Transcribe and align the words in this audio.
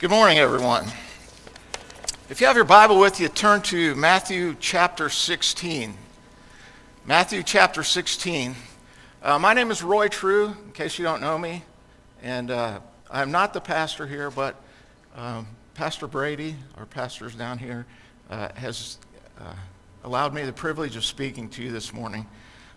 Good 0.00 0.08
morning, 0.08 0.38
everyone. 0.38 0.86
If 2.30 2.40
you 2.40 2.46
have 2.46 2.56
your 2.56 2.64
Bible 2.64 2.98
with 2.98 3.20
you, 3.20 3.28
turn 3.28 3.60
to 3.64 3.94
Matthew 3.94 4.56
chapter 4.58 5.10
16. 5.10 5.92
Matthew 7.04 7.42
chapter 7.42 7.82
16. 7.82 8.54
Uh, 9.22 9.38
my 9.38 9.52
name 9.52 9.70
is 9.70 9.82
Roy 9.82 10.08
True, 10.08 10.56
in 10.64 10.72
case 10.72 10.98
you 10.98 11.04
don't 11.04 11.20
know 11.20 11.36
me, 11.36 11.64
and 12.22 12.50
uh, 12.50 12.80
I'm 13.10 13.30
not 13.30 13.52
the 13.52 13.60
pastor 13.60 14.06
here, 14.06 14.30
but 14.30 14.56
um, 15.16 15.46
Pastor 15.74 16.06
Brady, 16.06 16.56
our 16.78 16.86
pastor's 16.86 17.34
down 17.34 17.58
here, 17.58 17.84
uh, 18.30 18.48
has 18.54 18.96
uh, 19.38 19.52
allowed 20.04 20.32
me 20.32 20.44
the 20.44 20.52
privilege 20.54 20.96
of 20.96 21.04
speaking 21.04 21.46
to 21.50 21.62
you 21.62 21.70
this 21.70 21.92
morning. 21.92 22.26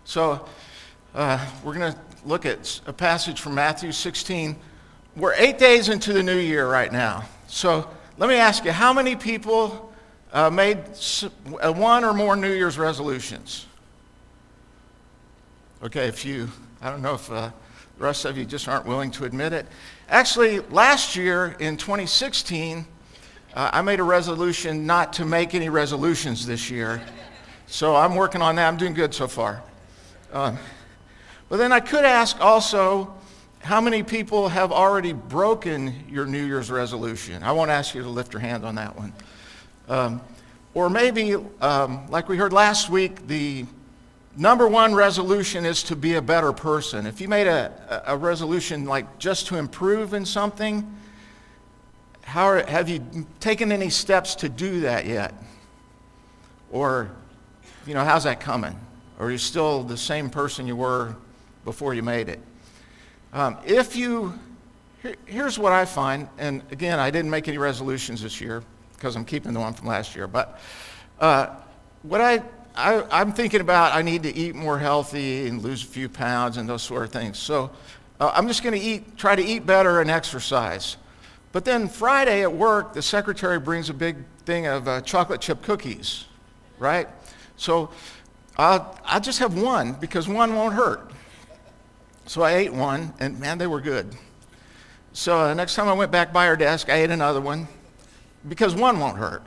So 0.04 0.46
uh, 1.14 1.42
we're 1.64 1.74
going 1.74 1.90
to 1.90 1.98
look 2.26 2.44
at 2.44 2.82
a 2.86 2.92
passage 2.92 3.40
from 3.40 3.54
Matthew 3.54 3.92
16 3.92 4.56
we're 5.16 5.34
eight 5.34 5.58
days 5.58 5.88
into 5.88 6.12
the 6.12 6.22
new 6.22 6.38
year 6.38 6.68
right 6.68 6.92
now. 6.92 7.24
So 7.46 7.88
let 8.18 8.28
me 8.28 8.36
ask 8.36 8.64
you 8.64 8.72
how 8.72 8.92
many 8.92 9.14
people 9.14 9.92
uh, 10.32 10.50
made 10.50 10.78
uh, 11.62 11.72
one 11.72 12.04
or 12.04 12.12
more 12.12 12.34
New 12.34 12.52
Year's 12.52 12.78
resolutions? 12.78 13.66
Okay, 15.82 16.08
a 16.08 16.12
few. 16.12 16.48
I 16.82 16.90
don't 16.90 17.02
know 17.02 17.14
if 17.14 17.30
uh, 17.30 17.50
the 17.96 18.04
rest 18.04 18.24
of 18.24 18.36
you 18.36 18.44
just 18.44 18.66
aren't 18.66 18.86
willing 18.86 19.10
to 19.12 19.24
admit 19.24 19.52
it. 19.52 19.66
Actually, 20.08 20.60
last 20.60 21.14
year 21.14 21.54
in 21.60 21.76
2016, 21.76 22.84
uh, 23.54 23.70
I 23.72 23.82
made 23.82 24.00
a 24.00 24.04
resolution 24.04 24.84
not 24.84 25.12
to 25.14 25.24
make 25.24 25.54
any 25.54 25.68
resolutions 25.68 26.44
this 26.44 26.70
year. 26.70 27.00
So 27.66 27.94
I'm 27.94 28.16
working 28.16 28.42
on 28.42 28.56
that. 28.56 28.66
I'm 28.66 28.76
doing 28.76 28.94
good 28.94 29.14
so 29.14 29.28
far. 29.28 29.62
Um, 30.32 30.58
but 31.48 31.58
then 31.58 31.70
I 31.70 31.78
could 31.78 32.04
ask 32.04 32.40
also 32.40 33.14
how 33.64 33.80
many 33.80 34.02
people 34.02 34.50
have 34.50 34.72
already 34.72 35.14
broken 35.14 36.04
your 36.10 36.26
New 36.26 36.44
Year's 36.44 36.70
resolution? 36.70 37.42
I 37.42 37.52
won't 37.52 37.70
ask 37.70 37.94
you 37.94 38.02
to 38.02 38.08
lift 38.10 38.34
your 38.34 38.40
hand 38.40 38.62
on 38.62 38.74
that 38.74 38.94
one. 38.94 39.14
Um, 39.88 40.20
or 40.74 40.90
maybe, 40.90 41.34
um, 41.62 42.06
like 42.10 42.28
we 42.28 42.36
heard 42.36 42.52
last 42.52 42.90
week, 42.90 43.26
the 43.26 43.64
number 44.36 44.68
one 44.68 44.94
resolution 44.94 45.64
is 45.64 45.82
to 45.84 45.96
be 45.96 46.16
a 46.16 46.20
better 46.20 46.52
person. 46.52 47.06
If 47.06 47.22
you 47.22 47.28
made 47.28 47.46
a, 47.46 48.02
a 48.06 48.18
resolution 48.18 48.84
like 48.84 49.18
just 49.18 49.46
to 49.46 49.56
improve 49.56 50.12
in 50.12 50.26
something, 50.26 50.94
how 52.20 52.44
are, 52.44 52.66
have 52.66 52.90
you 52.90 53.26
taken 53.40 53.72
any 53.72 53.88
steps 53.88 54.34
to 54.36 54.50
do 54.50 54.80
that 54.80 55.06
yet? 55.06 55.32
Or, 56.70 57.10
you 57.86 57.94
know, 57.94 58.04
how's 58.04 58.24
that 58.24 58.40
coming? 58.40 58.78
Or 59.18 59.28
are 59.28 59.30
you 59.30 59.38
still 59.38 59.84
the 59.84 59.96
same 59.96 60.28
person 60.28 60.66
you 60.66 60.76
were 60.76 61.16
before 61.64 61.94
you 61.94 62.02
made 62.02 62.28
it? 62.28 62.40
Um, 63.34 63.58
if 63.66 63.96
you, 63.96 64.38
here, 65.02 65.16
here's 65.26 65.58
what 65.58 65.72
I 65.72 65.86
find, 65.86 66.28
and 66.38 66.62
again, 66.70 67.00
I 67.00 67.10
didn't 67.10 67.32
make 67.32 67.48
any 67.48 67.58
resolutions 67.58 68.22
this 68.22 68.40
year 68.40 68.62
because 68.92 69.16
I'm 69.16 69.24
keeping 69.24 69.52
the 69.52 69.58
one 69.58 69.74
from 69.74 69.88
last 69.88 70.14
year, 70.14 70.28
but 70.28 70.60
uh, 71.18 71.48
what 72.02 72.20
I, 72.20 72.44
I, 72.76 73.20
am 73.22 73.32
thinking 73.32 73.60
about, 73.60 73.92
I 73.92 74.02
need 74.02 74.22
to 74.22 74.32
eat 74.32 74.54
more 74.54 74.78
healthy 74.78 75.48
and 75.48 75.62
lose 75.62 75.82
a 75.82 75.86
few 75.86 76.08
pounds 76.08 76.58
and 76.58 76.68
those 76.68 76.82
sort 76.82 77.02
of 77.02 77.10
things. 77.10 77.36
So 77.36 77.72
uh, 78.20 78.30
I'm 78.32 78.46
just 78.46 78.62
going 78.62 78.78
to 78.78 78.80
eat, 78.80 79.18
try 79.18 79.34
to 79.34 79.42
eat 79.42 79.66
better 79.66 80.00
and 80.00 80.12
exercise. 80.12 80.96
But 81.50 81.64
then 81.64 81.88
Friday 81.88 82.42
at 82.42 82.52
work, 82.52 82.92
the 82.92 83.02
secretary 83.02 83.58
brings 83.58 83.90
a 83.90 83.94
big 83.94 84.16
thing 84.46 84.68
of 84.68 84.86
uh, 84.86 85.00
chocolate 85.00 85.40
chip 85.40 85.60
cookies, 85.60 86.26
right? 86.78 87.08
So 87.56 87.90
I'll, 88.56 88.96
I'll 89.04 89.20
just 89.20 89.40
have 89.40 89.60
one 89.60 89.94
because 89.94 90.28
one 90.28 90.54
won't 90.54 90.74
hurt. 90.74 91.10
So 92.26 92.42
I 92.42 92.52
ate 92.52 92.72
one, 92.72 93.12
and 93.20 93.38
man, 93.38 93.58
they 93.58 93.66
were 93.66 93.80
good. 93.80 94.14
So 95.12 95.38
uh, 95.38 95.54
next 95.54 95.74
time 95.74 95.88
I 95.88 95.92
went 95.92 96.10
back 96.10 96.32
by 96.32 96.46
her 96.46 96.56
desk, 96.56 96.88
I 96.88 96.96
ate 96.96 97.10
another 97.10 97.40
one 97.40 97.68
because 98.48 98.74
one 98.74 98.98
won't 98.98 99.18
hurt. 99.18 99.42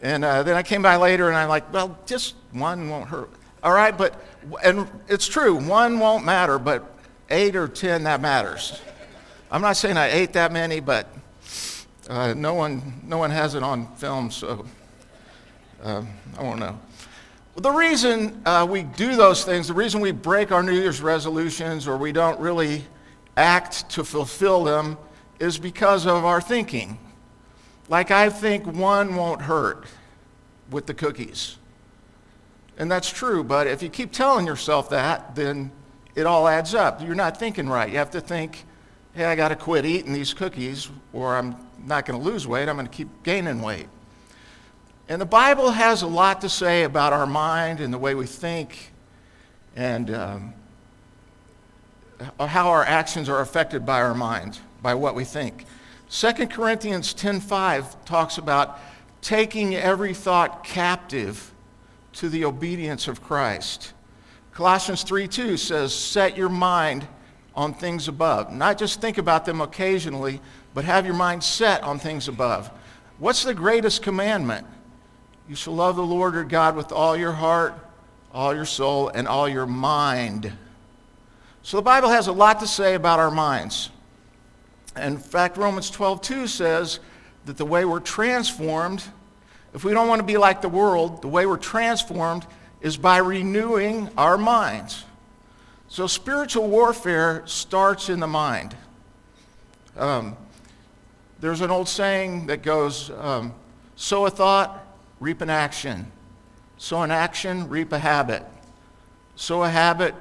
And 0.00 0.24
uh, 0.24 0.42
then 0.42 0.56
I 0.56 0.62
came 0.62 0.82
by 0.82 0.96
later, 0.96 1.28
and 1.28 1.36
I'm 1.36 1.48
like, 1.48 1.72
well, 1.72 1.96
just 2.06 2.34
one 2.50 2.88
won't 2.88 3.08
hurt. 3.08 3.30
All 3.62 3.72
right, 3.72 3.96
but, 3.96 4.20
and 4.64 4.88
it's 5.06 5.28
true, 5.28 5.54
one 5.54 6.00
won't 6.00 6.24
matter, 6.24 6.58
but 6.58 6.84
eight 7.30 7.54
or 7.54 7.68
ten, 7.68 8.02
that 8.04 8.20
matters. 8.20 8.80
I'm 9.50 9.62
not 9.62 9.76
saying 9.76 9.96
I 9.96 10.10
ate 10.10 10.32
that 10.32 10.50
many, 10.50 10.80
but 10.80 11.06
uh, 12.08 12.34
no, 12.34 12.54
one, 12.54 13.00
no 13.04 13.18
one 13.18 13.30
has 13.30 13.54
it 13.54 13.62
on 13.62 13.94
film, 13.94 14.30
so 14.30 14.64
uh, 15.84 16.02
I 16.36 16.42
won't 16.42 16.58
know. 16.58 16.80
The 17.56 17.70
reason 17.70 18.40
uh, 18.46 18.66
we 18.68 18.82
do 18.82 19.14
those 19.14 19.44
things, 19.44 19.68
the 19.68 19.74
reason 19.74 20.00
we 20.00 20.10
break 20.12 20.52
our 20.52 20.62
New 20.62 20.72
Year's 20.72 21.02
resolutions 21.02 21.86
or 21.86 21.98
we 21.98 22.10
don't 22.10 22.40
really 22.40 22.84
act 23.36 23.90
to 23.90 24.04
fulfill 24.04 24.64
them 24.64 24.96
is 25.38 25.58
because 25.58 26.06
of 26.06 26.24
our 26.24 26.40
thinking. 26.40 26.98
Like, 27.88 28.10
I 28.10 28.30
think 28.30 28.66
one 28.66 29.16
won't 29.16 29.42
hurt 29.42 29.84
with 30.70 30.86
the 30.86 30.94
cookies. 30.94 31.58
And 32.78 32.90
that's 32.90 33.10
true, 33.10 33.44
but 33.44 33.66
if 33.66 33.82
you 33.82 33.90
keep 33.90 34.12
telling 34.12 34.46
yourself 34.46 34.88
that, 34.90 35.34
then 35.34 35.70
it 36.14 36.24
all 36.24 36.48
adds 36.48 36.74
up. 36.74 37.02
You're 37.02 37.14
not 37.14 37.38
thinking 37.38 37.68
right. 37.68 37.90
You 37.90 37.98
have 37.98 38.10
to 38.12 38.20
think, 38.20 38.64
hey, 39.12 39.26
I 39.26 39.34
got 39.34 39.48
to 39.48 39.56
quit 39.56 39.84
eating 39.84 40.14
these 40.14 40.32
cookies 40.32 40.88
or 41.12 41.36
I'm 41.36 41.56
not 41.84 42.06
going 42.06 42.18
to 42.18 42.24
lose 42.24 42.46
weight, 42.46 42.68
I'm 42.68 42.76
going 42.76 42.86
to 42.86 42.92
keep 42.92 43.08
gaining 43.24 43.60
weight. 43.60 43.88
And 45.08 45.20
the 45.20 45.26
Bible 45.26 45.70
has 45.72 46.02
a 46.02 46.06
lot 46.06 46.40
to 46.42 46.48
say 46.48 46.84
about 46.84 47.12
our 47.12 47.26
mind 47.26 47.80
and 47.80 47.92
the 47.92 47.98
way 47.98 48.14
we 48.14 48.26
think 48.26 48.92
and 49.74 50.14
um, 50.14 50.54
how 52.38 52.70
our 52.70 52.84
actions 52.84 53.28
are 53.28 53.40
affected 53.40 53.84
by 53.84 54.00
our 54.00 54.14
mind, 54.14 54.60
by 54.80 54.94
what 54.94 55.14
we 55.14 55.24
think. 55.24 55.66
2 56.08 56.48
Corinthians 56.48 57.14
10:5 57.14 58.04
talks 58.04 58.38
about 58.38 58.78
taking 59.22 59.74
every 59.74 60.14
thought 60.14 60.62
captive 60.62 61.52
to 62.12 62.28
the 62.28 62.44
obedience 62.44 63.08
of 63.08 63.22
Christ. 63.22 63.92
Colossians 64.52 65.02
3:2 65.02 65.56
says, 65.56 65.94
"Set 65.94 66.36
your 66.36 66.50
mind 66.50 67.08
on 67.56 67.72
things 67.72 68.08
above." 68.08 68.52
Not 68.52 68.78
just 68.78 69.00
think 69.00 69.18
about 69.18 69.46
them 69.46 69.60
occasionally, 69.60 70.40
but 70.74 70.84
have 70.84 71.06
your 71.06 71.14
mind 71.14 71.42
set 71.42 71.82
on 71.82 71.98
things 71.98 72.28
above. 72.28 72.70
What's 73.18 73.42
the 73.42 73.54
greatest 73.54 74.02
commandment? 74.02 74.66
You 75.48 75.54
shall 75.56 75.74
love 75.74 75.96
the 75.96 76.02
Lord 76.02 76.34
your 76.34 76.44
God 76.44 76.76
with 76.76 76.92
all 76.92 77.16
your 77.16 77.32
heart, 77.32 77.74
all 78.32 78.54
your 78.54 78.64
soul, 78.64 79.08
and 79.08 79.26
all 79.26 79.48
your 79.48 79.66
mind. 79.66 80.52
So 81.62 81.76
the 81.76 81.82
Bible 81.82 82.08
has 82.08 82.26
a 82.26 82.32
lot 82.32 82.60
to 82.60 82.66
say 82.66 82.94
about 82.94 83.18
our 83.18 83.30
minds. 83.30 83.90
In 84.96 85.18
fact, 85.18 85.56
Romans 85.56 85.90
12:2 85.90 86.46
says 86.48 87.00
that 87.44 87.56
the 87.56 87.64
way 87.64 87.84
we're 87.84 88.00
transformed, 88.00 89.02
if 89.74 89.84
we 89.84 89.92
don't 89.92 90.08
want 90.08 90.20
to 90.20 90.26
be 90.26 90.36
like 90.36 90.60
the 90.60 90.68
world, 90.68 91.22
the 91.22 91.28
way 91.28 91.46
we're 91.46 91.56
transformed 91.56 92.46
is 92.80 92.96
by 92.96 93.18
renewing 93.18 94.10
our 94.16 94.36
minds. 94.36 95.04
So 95.88 96.06
spiritual 96.06 96.68
warfare 96.68 97.42
starts 97.46 98.08
in 98.08 98.20
the 98.20 98.26
mind. 98.26 98.76
Um, 99.96 100.36
there's 101.40 101.60
an 101.60 101.70
old 101.70 101.88
saying 101.88 102.46
that 102.46 102.62
goes, 102.62 103.10
um, 103.10 103.54
sow 103.96 104.26
a 104.26 104.30
thought, 104.30 104.84
reap 105.22 105.40
an 105.40 105.48
action. 105.48 106.10
Sow 106.78 107.02
an 107.02 107.12
action, 107.12 107.68
reap 107.68 107.92
a 107.92 107.98
habit. 108.00 108.42
Sow 109.36 109.62
a 109.62 109.68
habit, 109.68 110.16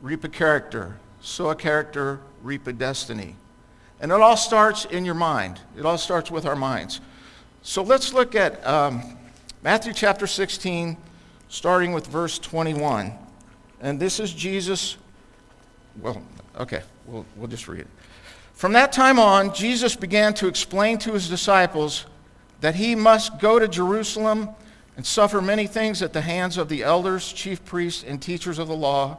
reap 0.00 0.24
a 0.24 0.30
character. 0.30 0.96
Sow 1.20 1.50
a 1.50 1.54
character, 1.54 2.20
reap 2.42 2.66
a 2.66 2.72
destiny. 2.72 3.36
And 4.00 4.10
it 4.10 4.18
all 4.18 4.38
starts 4.38 4.86
in 4.86 5.04
your 5.04 5.14
mind. 5.14 5.60
It 5.76 5.84
all 5.84 5.98
starts 5.98 6.30
with 6.30 6.46
our 6.46 6.56
minds. 6.56 7.02
So 7.60 7.82
let's 7.82 8.14
look 8.14 8.34
at 8.34 8.66
um, 8.66 9.18
Matthew 9.62 9.92
chapter 9.92 10.26
16, 10.26 10.96
starting 11.50 11.92
with 11.92 12.06
verse 12.06 12.38
21. 12.38 13.12
And 13.82 14.00
this 14.00 14.18
is 14.18 14.32
Jesus. 14.32 14.96
Well, 16.00 16.22
okay, 16.58 16.80
we'll, 17.04 17.26
we'll 17.36 17.48
just 17.48 17.68
read 17.68 17.80
it. 17.80 17.88
From 18.54 18.72
that 18.72 18.90
time 18.90 19.18
on, 19.18 19.52
Jesus 19.52 19.94
began 19.94 20.32
to 20.34 20.48
explain 20.48 20.96
to 21.00 21.12
his 21.12 21.28
disciples 21.28 22.06
that 22.60 22.74
he 22.74 22.94
must 22.94 23.38
go 23.38 23.58
to 23.58 23.68
Jerusalem 23.68 24.50
and 24.96 25.06
suffer 25.06 25.40
many 25.40 25.66
things 25.66 26.02
at 26.02 26.12
the 26.12 26.20
hands 26.20 26.58
of 26.58 26.68
the 26.68 26.82
elders, 26.82 27.32
chief 27.32 27.64
priests, 27.64 28.04
and 28.06 28.20
teachers 28.20 28.58
of 28.58 28.68
the 28.68 28.76
law, 28.76 29.18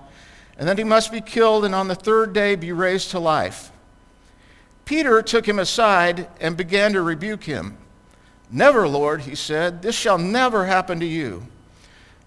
and 0.58 0.68
that 0.68 0.78
he 0.78 0.84
must 0.84 1.12
be 1.12 1.22
killed 1.22 1.66
and 1.66 1.74
on 1.74 1.88
the 1.88 1.96
third 1.96 2.34
day 2.34 2.56
be 2.56 2.72
raised 2.72 3.12
to 3.12 3.20
life. 3.20 3.72
Peter 4.86 5.22
took 5.22 5.48
him 5.48 5.60
aside 5.60 6.28
and 6.40 6.58
began 6.58 6.94
to 6.94 7.02
rebuke 7.02 7.46
him. 7.46 7.78
Never, 8.52 8.88
Lord, 8.88 9.22
he 9.22 9.36
said, 9.36 9.82
this 9.82 9.96
shall 9.96 10.18
never 10.18 10.66
happen 10.66 11.00
to 11.00 11.06
you. 11.06 11.48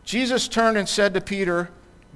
Jesus 0.05 0.49
turned 0.49 0.77
and 0.77 0.89
said 0.89 1.15
to 1.15 1.21
Peter, 1.21 1.71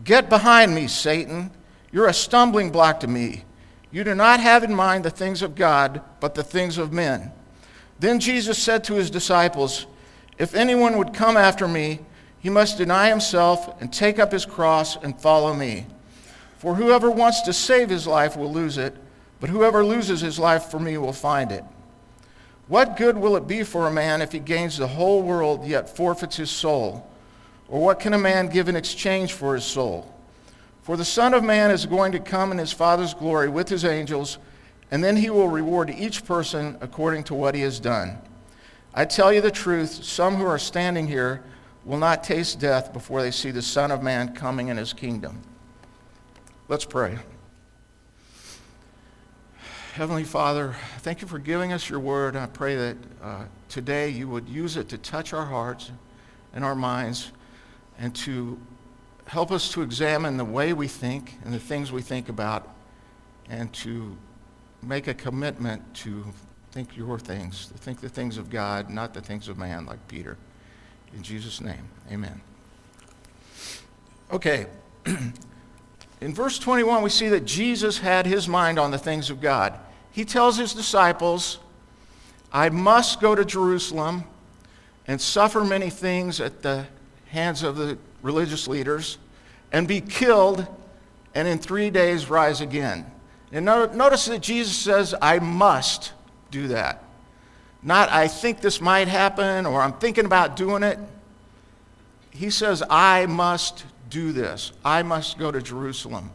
Get 0.05 0.29
behind 0.29 0.75
me, 0.75 0.87
Satan. 0.87 1.51
You're 1.93 2.07
a 2.07 2.15
stumbling 2.15 2.71
block 2.71 3.01
to 3.01 3.07
me. 3.07 3.45
You 3.91 4.05
do 4.05 4.15
not 4.15 4.41
have 4.41 4.63
in 4.63 4.75
mind 4.75 5.05
the 5.05 5.11
things 5.11 5.43
of 5.43 5.55
God, 5.55 6.03
but 6.21 6.35
the 6.35 6.43
things 6.43 6.79
of 6.79 6.93
men. 6.93 7.33
Then 7.99 8.21
Jesus 8.21 8.63
said 8.63 8.85
to 8.85 8.95
his 8.95 9.11
disciples, 9.11 9.87
If 10.39 10.55
anyone 10.55 10.99
would 10.99 11.15
come 11.15 11.37
after 11.37 11.67
me, 11.67 12.01
he 12.39 12.51
must 12.51 12.79
deny 12.79 13.09
himself 13.09 13.81
and 13.81 13.93
take 13.93 14.19
up 14.19 14.33
his 14.33 14.47
cross 14.47 14.97
and 14.97 15.21
follow 15.21 15.53
me. 15.53 15.87
For 16.59 16.75
whoever 16.75 17.11
wants 17.11 17.43
to 17.43 17.53
save 17.53 17.91
his 17.91 18.07
life 18.07 18.37
will 18.37 18.53
lose 18.53 18.79
it, 18.79 18.97
but 19.41 19.51
whoever 19.51 19.85
loses 19.85 20.21
his 20.21 20.39
life 20.39 20.65
for 20.65 20.79
me 20.79 20.97
will 20.99 21.13
find 21.13 21.53
it. 21.53 21.65
What 22.69 22.97
good 22.97 23.17
will 23.17 23.37
it 23.37 23.49
be 23.49 23.63
for 23.63 23.87
a 23.87 23.93
man 23.93 24.21
if 24.21 24.33
he 24.33 24.39
gains 24.39 24.77
the 24.77 24.87
whole 24.87 25.23
world 25.23 25.67
yet 25.67 25.95
forfeits 25.95 26.37
his 26.37 26.51
soul? 26.51 27.09
Or 27.69 27.81
what 27.81 28.01
can 28.01 28.15
a 28.15 28.19
man 28.19 28.49
give 28.49 28.69
in 28.69 28.77
exchange 28.77 29.33
for 29.33 29.55
his 29.55 29.65
soul? 29.65 30.13
For 30.83 30.97
the 30.97 31.05
Son 31.05 31.35
of 31.35 31.45
Man 31.45 31.71
is 31.71 31.87
going 31.87 32.13
to 32.13 32.19
come 32.19 32.51
in 32.51 32.59
his 32.59 32.73
Father's 32.73 33.15
glory 33.15 33.49
with 33.49 33.69
his 33.69 33.85
angels, 33.85 34.39
and 34.91 35.03
then 35.03 35.17
he 35.17 35.31
will 35.31 35.49
reward 35.49 35.91
each 35.91 36.25
person 36.25 36.77
according 36.81 37.25
to 37.25 37.35
what 37.35 37.55
he 37.55 37.61
has 37.63 37.79
done. 37.79 38.19
I 38.95 39.05
tell 39.05 39.33
you 39.33 39.41
the 39.41 39.51
truth, 39.51 40.03
some 40.05 40.37
who 40.37 40.47
are 40.47 40.59
standing 40.59 41.07
here 41.07 41.43
will 41.85 41.99
not 41.99 42.25
taste 42.25 42.59
death 42.59 42.93
before 42.93 43.23
they 43.23 43.31
see 43.31 43.51
the 43.51 43.63
Son 43.63 43.91
of 43.91 44.03
Man 44.03 44.35
coming 44.35 44.69
in 44.69 44.77
his 44.77 44.93
kingdom. 44.93 45.43
Let's 46.69 46.85
pray. 46.85 47.19
Heavenly 49.95 50.25
Father, 50.25 50.77
thank 50.99 51.23
you 51.23 51.29
for 51.29 51.39
giving 51.39 51.73
us 51.73 51.91
your 51.91 51.99
word. 51.99 52.37
I 52.37 52.47
pray 52.47 52.77
that 52.77 52.97
uh, 53.23 53.45
today 53.69 54.11
you 54.11 54.29
would 54.29 54.49
use 54.49 54.77
it 54.77 54.89
to 54.91 54.99
touch 54.99 55.33
our 55.33 55.47
hearts 55.47 55.91
and 56.53 56.65
our 56.65 56.77
minds 56.77 57.33
and 57.99 58.15
to 58.17 58.61
help 59.27 59.51
us 59.51 59.73
to 59.73 59.83
examine 59.83 60.37
the 60.37 60.45
way 60.45 60.73
we 60.73 60.89
think 60.89 61.37
and 61.45 61.53
the 61.53 61.59
things 61.59 61.91
we 61.91 62.01
think 62.01 62.29
about 62.29 62.69
and 63.49 63.73
to 63.73 64.17
make 64.83 65.07
a 65.07 65.15
commitment 65.15 65.83
to 65.95 66.25
think 66.73 66.97
your 66.97 67.19
things, 67.19 67.67
to 67.67 67.75
think 67.75 68.01
the 68.01 68.09
things 68.09 68.37
of 68.37 68.51
God, 68.51 68.91
not 68.91 69.15
the 69.15 69.21
things 69.21 69.49
of 69.49 69.59
man, 69.59 69.87
like 69.87 70.07
Peter. 70.09 70.37
In 71.15 71.23
Jesus' 71.23 71.61
name, 71.61 71.89
amen. 72.11 72.41
Okay. 74.31 74.67
In 76.21 76.35
verse 76.35 76.59
21, 76.59 77.03
we 77.03 77.11
see 77.11 77.29
that 77.29 77.45
Jesus 77.45 77.99
had 77.99 78.27
his 78.27 78.49
mind 78.49 78.79
on 78.79 78.91
the 78.91 78.99
things 78.99 79.31
of 79.31 79.41
God. 79.41 79.79
He 80.11 80.25
tells 80.25 80.57
his 80.57 80.75
disciples, 80.75 81.59
I 82.53 82.71
must 82.71 83.21
go 83.21 83.35
to 83.35 83.45
Jerusalem 83.45 84.25
and 85.07 85.21
suffer 85.21 85.65
many 85.65 85.91
things 85.91 86.41
at 86.41 86.63
the 86.63 86.87
hands 87.29 87.63
of 87.63 87.77
the 87.77 87.99
religious 88.23 88.67
leaders 88.67 89.19
and 89.73 89.87
be 89.87 90.01
killed 90.01 90.67
and 91.35 91.47
in 91.47 91.59
three 91.59 91.91
days 91.91 92.29
rise 92.29 92.61
again. 92.61 93.07
And 93.53 93.65
notice 93.65 94.27
that 94.27 94.43
Jesus 94.43 94.77
says, 94.77 95.15
I 95.21 95.39
must 95.39 96.13
do 96.51 96.69
that. 96.69 97.03
Not, 97.83 98.11
I 98.11 98.29
think 98.29 98.61
this 98.61 98.81
might 98.81 99.09
happen 99.09 99.65
or 99.65 99.81
I'm 99.81 99.95
thinking 99.95 100.25
about 100.25 100.57
doing 100.57 100.83
it. 100.83 100.99
He 102.31 102.51
says, 102.51 102.83
I 102.91 103.27
must 103.27 103.85
do 104.11 104.33
this. 104.33 104.73
I 104.85 105.03
must 105.03 105.39
go 105.39 105.51
to 105.51 105.63
Jerusalem. 105.63 106.31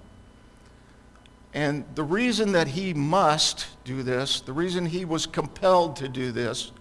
And 1.53 1.85
the 1.93 2.03
reason 2.03 2.53
that 2.53 2.67
he 2.67 2.93
must 2.93 3.67
do 3.83 4.01
this, 4.01 4.41
the 4.41 4.53
reason 4.53 4.85
he 4.85 5.05
was 5.05 5.27
compelled 5.27 5.97
to 5.97 6.09
do 6.09 6.31
this, 6.31 6.71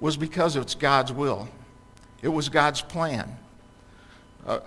was 0.00 0.16
because 0.16 0.56
it's 0.56 0.74
God's 0.74 1.12
will. 1.12 1.48
It 2.20 2.28
was 2.28 2.48
God's 2.48 2.82
plan. 2.82 3.36
Uh, 4.44 4.60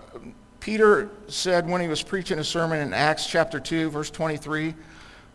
Peter 0.65 1.11
said 1.27 1.69
when 1.69 1.79
he 1.79 1.87
was 1.87 2.01
preaching 2.01 2.39
a 2.39 2.43
sermon 2.43 2.79
in 2.79 2.91
Acts 2.91 3.27
chapter 3.27 3.59
2, 3.59 3.91
verse 3.91 4.09
23, 4.09 4.73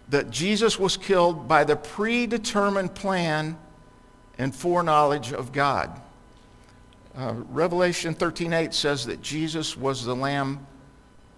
that 0.08 0.28
Jesus 0.28 0.76
was 0.76 0.96
killed 0.96 1.46
by 1.46 1.62
the 1.62 1.76
predetermined 1.76 2.96
plan 2.96 3.56
and 4.38 4.52
foreknowledge 4.52 5.32
of 5.32 5.52
God. 5.52 5.88
Uh, 7.16 7.34
Revelation 7.48 8.12
13:8 8.12 8.74
says 8.74 9.06
that 9.06 9.22
Jesus 9.22 9.76
was 9.76 10.04
the 10.04 10.16
lamb 10.16 10.66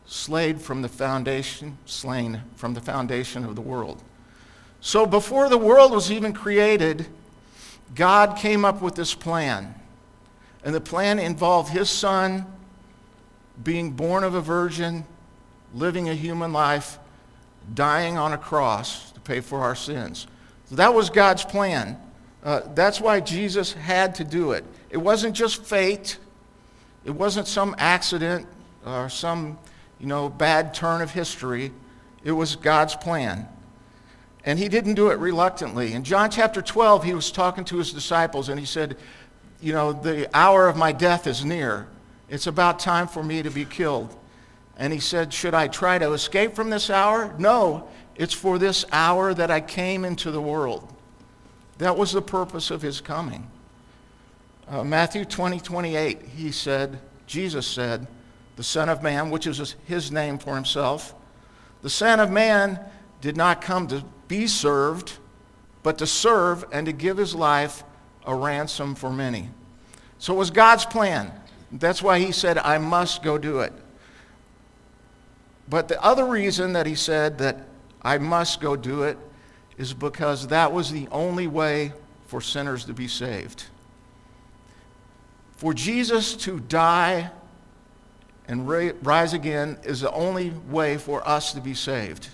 slayed 0.06 0.58
from 0.58 0.80
the 0.80 0.88
foundation, 0.88 1.76
slain 1.84 2.40
from 2.56 2.72
the 2.72 2.80
foundation 2.80 3.44
of 3.44 3.56
the 3.56 3.60
world. 3.60 4.02
So 4.80 5.04
before 5.04 5.50
the 5.50 5.58
world 5.58 5.92
was 5.92 6.10
even 6.10 6.32
created, 6.32 7.08
God 7.94 8.38
came 8.38 8.64
up 8.64 8.80
with 8.80 8.94
this 8.94 9.12
plan. 9.12 9.74
And 10.64 10.74
the 10.74 10.80
plan 10.80 11.18
involved 11.18 11.72
his 11.72 11.90
son 11.90 12.46
being 13.62 13.92
born 13.92 14.24
of 14.24 14.34
a 14.34 14.40
virgin, 14.40 15.04
living 15.74 16.08
a 16.08 16.14
human 16.14 16.52
life, 16.52 16.98
dying 17.74 18.18
on 18.18 18.32
a 18.32 18.38
cross 18.38 19.12
to 19.12 19.20
pay 19.20 19.40
for 19.40 19.60
our 19.60 19.74
sins. 19.74 20.26
So 20.66 20.76
that 20.76 20.94
was 20.94 21.10
God's 21.10 21.44
plan. 21.44 21.98
Uh, 22.42 22.62
that's 22.74 23.00
why 23.00 23.20
Jesus 23.20 23.72
had 23.72 24.14
to 24.16 24.24
do 24.24 24.52
it. 24.52 24.64
It 24.90 24.96
wasn't 24.96 25.36
just 25.36 25.64
fate. 25.64 26.18
It 27.04 27.12
wasn't 27.12 27.46
some 27.46 27.74
accident 27.78 28.46
or 28.84 29.08
some, 29.08 29.58
you 30.00 30.06
know, 30.06 30.28
bad 30.28 30.74
turn 30.74 31.02
of 31.02 31.10
history. 31.10 31.72
It 32.24 32.32
was 32.32 32.56
God's 32.56 32.96
plan. 32.96 33.48
And 34.44 34.58
he 34.58 34.68
didn't 34.68 34.94
do 34.94 35.10
it 35.10 35.18
reluctantly. 35.18 35.92
In 35.92 36.02
John 36.02 36.30
chapter 36.30 36.60
12, 36.60 37.04
he 37.04 37.14
was 37.14 37.30
talking 37.30 37.64
to 37.66 37.76
his 37.76 37.92
disciples 37.92 38.48
and 38.48 38.58
he 38.58 38.66
said, 38.66 38.96
You 39.60 39.72
know, 39.72 39.92
the 39.92 40.28
hour 40.36 40.68
of 40.68 40.76
my 40.76 40.90
death 40.90 41.26
is 41.28 41.44
near. 41.44 41.86
It's 42.28 42.46
about 42.46 42.78
time 42.78 43.08
for 43.08 43.22
me 43.22 43.42
to 43.42 43.50
be 43.50 43.64
killed. 43.64 44.16
And 44.76 44.92
he 44.92 45.00
said, 45.00 45.32
Should 45.32 45.54
I 45.54 45.68
try 45.68 45.98
to 45.98 46.12
escape 46.12 46.54
from 46.54 46.70
this 46.70 46.90
hour? 46.90 47.34
No, 47.38 47.88
it's 48.16 48.34
for 48.34 48.58
this 48.58 48.84
hour 48.92 49.34
that 49.34 49.50
I 49.50 49.60
came 49.60 50.04
into 50.04 50.30
the 50.30 50.40
world. 50.40 50.92
That 51.78 51.96
was 51.96 52.12
the 52.12 52.22
purpose 52.22 52.70
of 52.70 52.82
his 52.82 53.00
coming. 53.00 53.48
Uh, 54.68 54.84
Matthew 54.84 55.24
20, 55.24 55.60
28, 55.60 56.22
he 56.22 56.52
said, 56.52 56.98
Jesus 57.26 57.66
said, 57.66 58.06
the 58.56 58.62
Son 58.62 58.88
of 58.88 59.02
Man, 59.02 59.30
which 59.30 59.46
is 59.46 59.76
his 59.86 60.12
name 60.12 60.38
for 60.38 60.54
himself, 60.54 61.14
the 61.82 61.90
Son 61.90 62.20
of 62.20 62.30
Man 62.30 62.78
did 63.20 63.36
not 63.36 63.60
come 63.60 63.86
to 63.88 64.04
be 64.28 64.46
served, 64.46 65.18
but 65.82 65.98
to 65.98 66.06
serve 66.06 66.64
and 66.72 66.86
to 66.86 66.92
give 66.92 67.16
his 67.16 67.34
life 67.34 67.82
a 68.24 68.34
ransom 68.34 68.94
for 68.94 69.10
many. 69.10 69.50
So 70.18 70.34
it 70.34 70.36
was 70.36 70.50
God's 70.50 70.86
plan. 70.86 71.32
That's 71.72 72.02
why 72.02 72.18
he 72.18 72.32
said, 72.32 72.58
I 72.58 72.78
must 72.78 73.22
go 73.22 73.38
do 73.38 73.60
it. 73.60 73.72
But 75.68 75.88
the 75.88 76.02
other 76.02 76.26
reason 76.26 76.74
that 76.74 76.86
he 76.86 76.94
said 76.94 77.38
that 77.38 77.66
I 78.02 78.18
must 78.18 78.60
go 78.60 78.76
do 78.76 79.04
it 79.04 79.16
is 79.78 79.94
because 79.94 80.48
that 80.48 80.72
was 80.72 80.90
the 80.90 81.08
only 81.10 81.46
way 81.46 81.92
for 82.26 82.40
sinners 82.40 82.84
to 82.86 82.92
be 82.92 83.08
saved. 83.08 83.64
For 85.56 85.72
Jesus 85.72 86.34
to 86.36 86.60
die 86.60 87.30
and 88.48 88.68
rise 88.68 89.32
again 89.32 89.78
is 89.84 90.00
the 90.00 90.10
only 90.12 90.50
way 90.68 90.98
for 90.98 91.26
us 91.26 91.52
to 91.52 91.60
be 91.60 91.74
saved. 91.74 92.28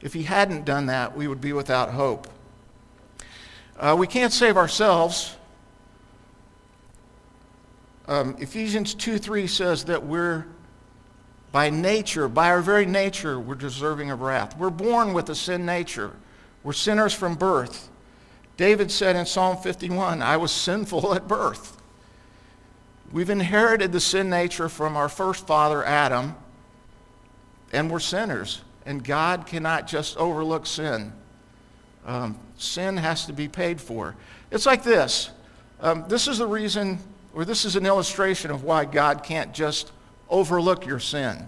If 0.00 0.12
he 0.12 0.22
hadn't 0.24 0.64
done 0.64 0.86
that, 0.86 1.16
we 1.16 1.26
would 1.26 1.40
be 1.40 1.52
without 1.52 1.90
hope. 1.90 2.28
Uh, 3.78 3.96
we 3.98 4.06
can't 4.06 4.32
save 4.32 4.56
ourselves. 4.56 5.35
Um, 8.08 8.36
Ephesians 8.38 8.94
2 8.94 9.18
3 9.18 9.46
says 9.46 9.84
that 9.84 10.04
we're, 10.04 10.46
by 11.52 11.70
nature, 11.70 12.28
by 12.28 12.50
our 12.50 12.60
very 12.60 12.86
nature, 12.86 13.40
we're 13.40 13.54
deserving 13.54 14.10
of 14.10 14.20
wrath. 14.20 14.56
We're 14.56 14.70
born 14.70 15.12
with 15.12 15.28
a 15.30 15.34
sin 15.34 15.66
nature. 15.66 16.12
We're 16.62 16.72
sinners 16.72 17.12
from 17.12 17.34
birth. 17.34 17.88
David 18.56 18.90
said 18.90 19.16
in 19.16 19.26
Psalm 19.26 19.56
51, 19.56 20.22
I 20.22 20.36
was 20.36 20.50
sinful 20.50 21.14
at 21.14 21.28
birth. 21.28 21.76
We've 23.12 23.30
inherited 23.30 23.92
the 23.92 24.00
sin 24.00 24.30
nature 24.30 24.68
from 24.68 24.96
our 24.96 25.08
first 25.08 25.46
father, 25.46 25.84
Adam, 25.84 26.34
and 27.72 27.90
we're 27.90 28.00
sinners. 28.00 28.62
And 28.84 29.02
God 29.04 29.46
cannot 29.46 29.86
just 29.86 30.16
overlook 30.16 30.66
sin. 30.66 31.12
Um, 32.06 32.38
sin 32.56 32.96
has 32.96 33.26
to 33.26 33.32
be 33.32 33.48
paid 33.48 33.80
for. 33.80 34.14
It's 34.50 34.64
like 34.64 34.82
this. 34.82 35.30
Um, 35.80 36.04
this 36.08 36.28
is 36.28 36.38
the 36.38 36.46
reason, 36.46 36.98
or 37.36 37.44
this 37.44 37.66
is 37.66 37.76
an 37.76 37.84
illustration 37.84 38.50
of 38.50 38.64
why 38.64 38.86
God 38.86 39.22
can't 39.22 39.52
just 39.52 39.92
overlook 40.30 40.86
your 40.86 40.98
sin. 40.98 41.46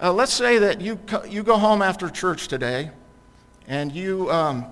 Uh, 0.00 0.12
let's 0.12 0.32
say 0.32 0.58
that 0.58 0.80
you, 0.80 1.00
you 1.26 1.42
go 1.42 1.56
home 1.56 1.80
after 1.80 2.10
church 2.10 2.48
today, 2.48 2.90
and 3.66 3.90
you, 3.90 4.30
um, 4.30 4.66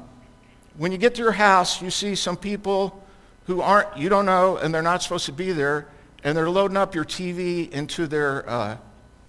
when 0.76 0.92
you 0.92 0.98
get 0.98 1.14
to 1.14 1.22
your 1.22 1.32
house, 1.32 1.80
you 1.80 1.90
see 1.90 2.14
some 2.14 2.36
people 2.36 3.02
who 3.46 3.62
aren't, 3.62 3.96
you 3.96 4.10
don't 4.10 4.26
know, 4.26 4.58
and 4.58 4.72
they're 4.72 4.82
not 4.82 5.02
supposed 5.02 5.26
to 5.26 5.32
be 5.32 5.52
there, 5.52 5.88
and 6.22 6.36
they're 6.36 6.50
loading 6.50 6.76
up 6.76 6.94
your 6.94 7.06
TV 7.06 7.70
into 7.70 8.06
their 8.06 8.48
uh, 8.48 8.76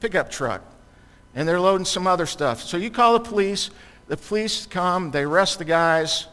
pickup 0.02 0.30
truck 0.30 0.62
and 1.36 1.48
they're 1.48 1.60
loading 1.60 1.86
some 1.86 2.08
other 2.08 2.26
stuff. 2.26 2.62
So 2.62 2.78
you 2.78 2.90
call 2.90 3.14
the 3.14 3.20
police. 3.20 3.70
The 4.08 4.18
police 4.18 4.66
come. 4.66 5.12
They 5.12 5.24
arrest 5.24 5.60
the 5.60 5.66
guys. 5.66 6.28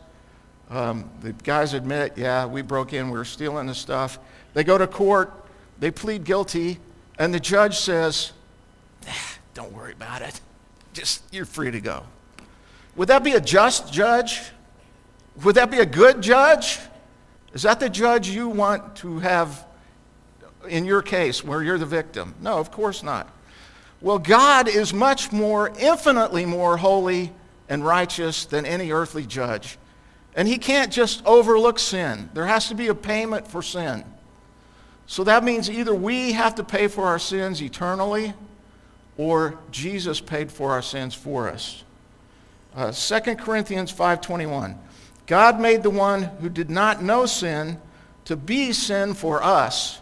Um, 0.70 1.10
the 1.20 1.32
guys 1.32 1.74
admit, 1.74 2.14
yeah, 2.16 2.46
we 2.46 2.62
broke 2.62 2.92
in. 2.92 3.10
We 3.10 3.18
were 3.18 3.24
stealing 3.24 3.66
the 3.66 3.74
stuff. 3.74 4.18
They 4.56 4.64
go 4.64 4.78
to 4.78 4.86
court. 4.86 5.34
They 5.80 5.90
plead 5.90 6.24
guilty. 6.24 6.78
And 7.18 7.34
the 7.34 7.38
judge 7.38 7.76
says, 7.76 8.32
don't 9.52 9.70
worry 9.74 9.92
about 9.92 10.22
it. 10.22 10.40
Just, 10.94 11.22
you're 11.30 11.44
free 11.44 11.70
to 11.70 11.80
go. 11.80 12.04
Would 12.96 13.08
that 13.08 13.22
be 13.22 13.32
a 13.32 13.40
just 13.40 13.92
judge? 13.92 14.40
Would 15.44 15.56
that 15.56 15.70
be 15.70 15.80
a 15.80 15.84
good 15.84 16.22
judge? 16.22 16.78
Is 17.52 17.64
that 17.64 17.80
the 17.80 17.90
judge 17.90 18.30
you 18.30 18.48
want 18.48 18.96
to 18.96 19.18
have 19.18 19.66
in 20.66 20.86
your 20.86 21.02
case 21.02 21.44
where 21.44 21.62
you're 21.62 21.76
the 21.76 21.84
victim? 21.84 22.34
No, 22.40 22.56
of 22.56 22.70
course 22.70 23.02
not. 23.02 23.28
Well, 24.00 24.18
God 24.18 24.68
is 24.68 24.94
much 24.94 25.32
more, 25.32 25.70
infinitely 25.78 26.46
more 26.46 26.78
holy 26.78 27.30
and 27.68 27.84
righteous 27.84 28.46
than 28.46 28.64
any 28.64 28.90
earthly 28.90 29.26
judge. 29.26 29.76
And 30.34 30.48
he 30.48 30.56
can't 30.56 30.90
just 30.90 31.22
overlook 31.26 31.78
sin. 31.78 32.30
There 32.32 32.46
has 32.46 32.68
to 32.68 32.74
be 32.74 32.86
a 32.86 32.94
payment 32.94 33.46
for 33.46 33.60
sin. 33.60 34.02
So 35.06 35.24
that 35.24 35.44
means 35.44 35.70
either 35.70 35.94
we 35.94 36.32
have 36.32 36.56
to 36.56 36.64
pay 36.64 36.88
for 36.88 37.06
our 37.06 37.18
sins 37.18 37.62
eternally 37.62 38.34
or 39.16 39.58
Jesus 39.70 40.20
paid 40.20 40.50
for 40.50 40.72
our 40.72 40.82
sins 40.82 41.14
for 41.14 41.48
us. 41.48 41.84
Uh, 42.74 42.92
2 42.92 43.38
Corinthians 43.38 43.90
5:21. 43.90 44.78
God 45.26 45.58
made 45.58 45.82
the 45.82 45.90
one 45.90 46.24
who 46.40 46.48
did 46.48 46.70
not 46.70 47.02
know 47.02 47.26
sin 47.26 47.80
to 48.26 48.36
be 48.36 48.72
sin 48.72 49.14
for 49.14 49.42
us 49.42 50.00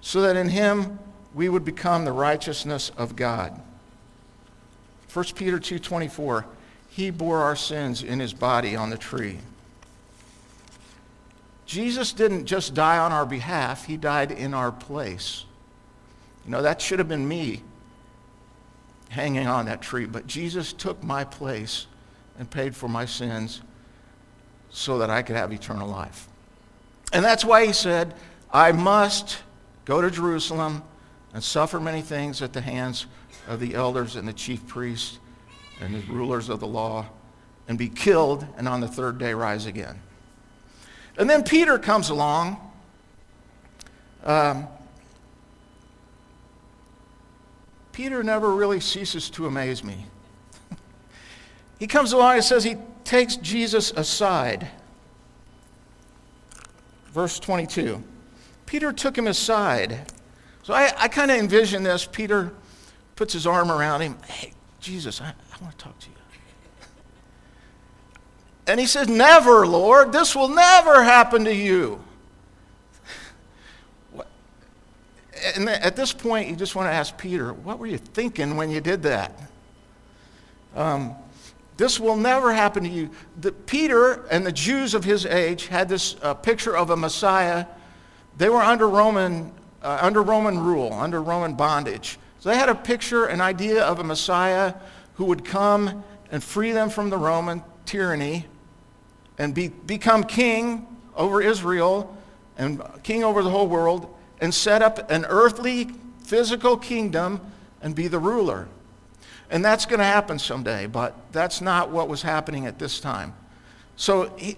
so 0.00 0.20
that 0.20 0.36
in 0.36 0.48
him 0.48 0.98
we 1.34 1.48
would 1.48 1.64
become 1.64 2.04
the 2.04 2.12
righteousness 2.12 2.90
of 2.96 3.16
God. 3.16 3.60
1 5.12 5.34
Peter 5.34 5.58
2:24 5.58 6.44
He 6.88 7.10
bore 7.10 7.38
our 7.38 7.56
sins 7.56 8.02
in 8.02 8.20
his 8.20 8.32
body 8.32 8.76
on 8.76 8.90
the 8.90 8.98
tree. 8.98 9.38
Jesus 11.70 12.12
didn't 12.12 12.46
just 12.46 12.74
die 12.74 12.98
on 12.98 13.12
our 13.12 13.24
behalf, 13.24 13.84
he 13.84 13.96
died 13.96 14.32
in 14.32 14.54
our 14.54 14.72
place. 14.72 15.44
You 16.44 16.50
know, 16.50 16.62
that 16.62 16.82
should 16.82 16.98
have 16.98 17.06
been 17.06 17.28
me 17.28 17.62
hanging 19.08 19.46
on 19.46 19.66
that 19.66 19.80
tree, 19.80 20.04
but 20.04 20.26
Jesus 20.26 20.72
took 20.72 21.00
my 21.04 21.22
place 21.22 21.86
and 22.40 22.50
paid 22.50 22.74
for 22.74 22.88
my 22.88 23.04
sins 23.04 23.60
so 24.70 24.98
that 24.98 25.10
I 25.10 25.22
could 25.22 25.36
have 25.36 25.52
eternal 25.52 25.86
life. 25.86 26.26
And 27.12 27.24
that's 27.24 27.44
why 27.44 27.66
he 27.66 27.72
said, 27.72 28.16
I 28.52 28.72
must 28.72 29.38
go 29.84 30.00
to 30.00 30.10
Jerusalem 30.10 30.82
and 31.32 31.40
suffer 31.40 31.78
many 31.78 32.02
things 32.02 32.42
at 32.42 32.52
the 32.52 32.62
hands 32.62 33.06
of 33.46 33.60
the 33.60 33.76
elders 33.76 34.16
and 34.16 34.26
the 34.26 34.32
chief 34.32 34.66
priests 34.66 35.20
and 35.80 35.94
the 35.94 36.12
rulers 36.12 36.48
of 36.48 36.58
the 36.58 36.66
law 36.66 37.06
and 37.68 37.78
be 37.78 37.88
killed 37.88 38.44
and 38.56 38.66
on 38.66 38.80
the 38.80 38.88
third 38.88 39.18
day 39.18 39.34
rise 39.34 39.66
again. 39.66 40.00
And 41.20 41.28
then 41.28 41.44
Peter 41.44 41.78
comes 41.78 42.08
along. 42.08 42.56
Um, 44.24 44.66
Peter 47.92 48.22
never 48.22 48.54
really 48.54 48.80
ceases 48.80 49.28
to 49.30 49.44
amaze 49.44 49.84
me. 49.84 50.06
he 51.78 51.86
comes 51.86 52.14
along 52.14 52.36
and 52.36 52.44
says 52.44 52.64
he 52.64 52.76
takes 53.04 53.36
Jesus 53.36 53.90
aside. 53.90 54.70
Verse 57.12 57.38
22. 57.38 58.02
Peter 58.64 58.90
took 58.90 59.18
him 59.18 59.26
aside. 59.26 60.10
So 60.62 60.72
I, 60.72 60.90
I 60.96 61.08
kind 61.08 61.30
of 61.30 61.36
envision 61.36 61.82
this. 61.82 62.06
Peter 62.06 62.50
puts 63.14 63.34
his 63.34 63.46
arm 63.46 63.70
around 63.70 64.00
him. 64.00 64.16
Hey, 64.26 64.54
Jesus, 64.80 65.20
I, 65.20 65.26
I 65.26 65.62
want 65.62 65.76
to 65.76 65.84
talk 65.84 65.98
to 65.98 66.08
you. 66.08 66.19
And 68.66 68.78
he 68.78 68.86
says, 68.86 69.08
Never, 69.08 69.66
Lord. 69.66 70.12
This 70.12 70.36
will 70.36 70.48
never 70.48 71.02
happen 71.02 71.44
to 71.44 71.54
you. 71.54 72.00
and 75.54 75.68
at 75.68 75.96
this 75.96 76.12
point, 76.12 76.48
you 76.48 76.56
just 76.56 76.74
want 76.74 76.88
to 76.88 76.92
ask 76.92 77.16
Peter, 77.16 77.52
what 77.52 77.78
were 77.78 77.86
you 77.86 77.98
thinking 77.98 78.56
when 78.56 78.70
you 78.70 78.80
did 78.80 79.02
that? 79.02 79.38
Um, 80.74 81.14
this 81.76 81.98
will 81.98 82.16
never 82.16 82.52
happen 82.52 82.82
to 82.84 82.88
you. 82.88 83.10
The, 83.40 83.52
Peter 83.52 84.26
and 84.30 84.44
the 84.44 84.52
Jews 84.52 84.94
of 84.94 85.02
his 85.02 85.24
age 85.24 85.66
had 85.66 85.88
this 85.88 86.16
uh, 86.22 86.34
picture 86.34 86.76
of 86.76 86.90
a 86.90 86.96
Messiah. 86.96 87.66
They 88.36 88.48
were 88.50 88.62
under 88.62 88.88
Roman, 88.88 89.52
uh, 89.82 89.98
under 90.00 90.22
Roman 90.22 90.58
rule, 90.58 90.92
under 90.92 91.22
Roman 91.22 91.54
bondage. 91.54 92.18
So 92.40 92.50
they 92.50 92.56
had 92.56 92.68
a 92.68 92.74
picture, 92.74 93.26
an 93.26 93.40
idea 93.40 93.82
of 93.82 93.98
a 93.98 94.04
Messiah 94.04 94.74
who 95.14 95.24
would 95.26 95.44
come 95.44 96.04
and 96.30 96.44
free 96.44 96.72
them 96.72 96.90
from 96.90 97.10
the 97.10 97.18
Roman 97.18 97.62
tyranny 97.90 98.46
and 99.36 99.52
be, 99.52 99.66
become 99.66 100.22
king 100.22 100.86
over 101.16 101.42
Israel 101.42 102.16
and 102.56 102.80
king 103.02 103.24
over 103.24 103.42
the 103.42 103.50
whole 103.50 103.66
world 103.66 104.14
and 104.40 104.54
set 104.54 104.80
up 104.80 105.10
an 105.10 105.26
earthly, 105.28 105.88
physical 106.22 106.76
kingdom 106.76 107.40
and 107.82 107.96
be 107.96 108.06
the 108.06 108.18
ruler. 108.18 108.68
And 109.50 109.64
that's 109.64 109.86
going 109.86 109.98
to 109.98 110.04
happen 110.04 110.38
someday, 110.38 110.86
but 110.86 111.16
that's 111.32 111.60
not 111.60 111.90
what 111.90 112.08
was 112.08 112.22
happening 112.22 112.66
at 112.66 112.78
this 112.78 113.00
time. 113.00 113.34
So 113.96 114.32
he, 114.36 114.56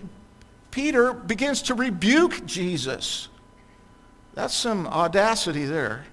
Peter 0.71 1.15
begins 1.15 1.63
to 1.63 1.75
rebuke 1.75 2.45
Jesus. 2.45 3.29
That's 4.35 4.55
some 4.55 4.87
audacity 4.87 5.65
there. 5.65 6.05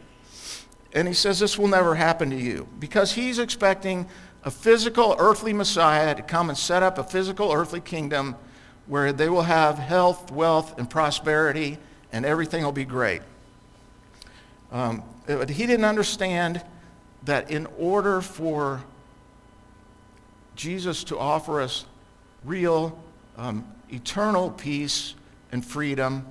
And 0.93 1.05
he 1.05 1.13
says, 1.13 1.39
This 1.39 1.59
will 1.59 1.67
never 1.67 1.95
happen 1.95 2.29
to 2.29 2.38
you. 2.38 2.67
Because 2.79 3.11
he's 3.11 3.39
expecting 3.39 4.07
a 4.43 4.51
physical, 4.51 5.15
earthly 5.19 5.53
Messiah 5.53 6.15
to 6.15 6.22
come 6.22 6.50
and 6.50 6.58
set 6.58 6.84
up 6.84 6.98
a 6.98 7.03
physical, 7.03 7.51
earthly 7.51 7.81
kingdom 7.81 8.36
where 8.88 9.13
they 9.13 9.29
will 9.29 9.43
have 9.43 9.77
health, 9.77 10.31
wealth, 10.31 10.77
and 10.79 10.89
prosperity, 10.89 11.77
and 12.12 12.25
everything 12.25 12.63
will 12.63 12.72
be 12.72 12.86
great. 12.86 13.22
Um, 14.72 15.03
he 15.27 15.65
didn't 15.67 15.86
understand 15.86 16.63
that 17.24 17.51
in 17.51 17.67
order 17.77 18.22
for 18.22 18.84
Jesus 20.55 21.03
to 21.05 21.17
offer 21.17 21.62
us 21.62 21.86
real, 22.43 23.01
um, 23.38 23.65
eternal 23.91 24.51
peace 24.51 25.15
and 25.51 25.65
freedom, 25.65 26.25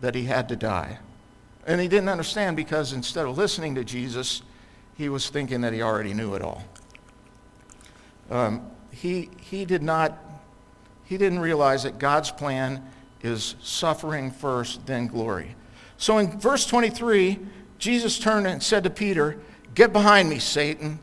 that 0.00 0.14
he 0.14 0.24
had 0.24 0.48
to 0.48 0.56
die. 0.56 0.98
And 1.66 1.80
he 1.80 1.88
didn't 1.88 2.08
understand 2.08 2.56
because 2.56 2.92
instead 2.92 3.26
of 3.26 3.36
listening 3.36 3.74
to 3.74 3.84
Jesus, 3.84 4.42
he 4.96 5.08
was 5.08 5.28
thinking 5.28 5.60
that 5.62 5.72
he 5.72 5.82
already 5.82 6.14
knew 6.14 6.34
it 6.34 6.42
all. 6.42 6.62
Um, 8.30 8.70
he, 8.90 9.30
he 9.40 9.64
did 9.64 9.82
not, 9.82 10.18
he 11.04 11.16
didn't 11.18 11.38
realize 11.38 11.84
that 11.84 11.98
God's 11.98 12.30
plan 12.30 12.84
is 13.22 13.56
suffering 13.60 14.30
first, 14.30 14.86
then 14.86 15.06
glory. 15.06 15.54
So 15.96 16.18
in 16.18 16.38
verse 16.38 16.66
23, 16.66 17.38
Jesus 17.78 18.18
turned 18.18 18.46
and 18.46 18.62
said 18.62 18.84
to 18.84 18.90
Peter, 18.90 19.38
Get 19.74 19.92
behind 19.92 20.28
me, 20.28 20.38
Satan. 20.38 20.98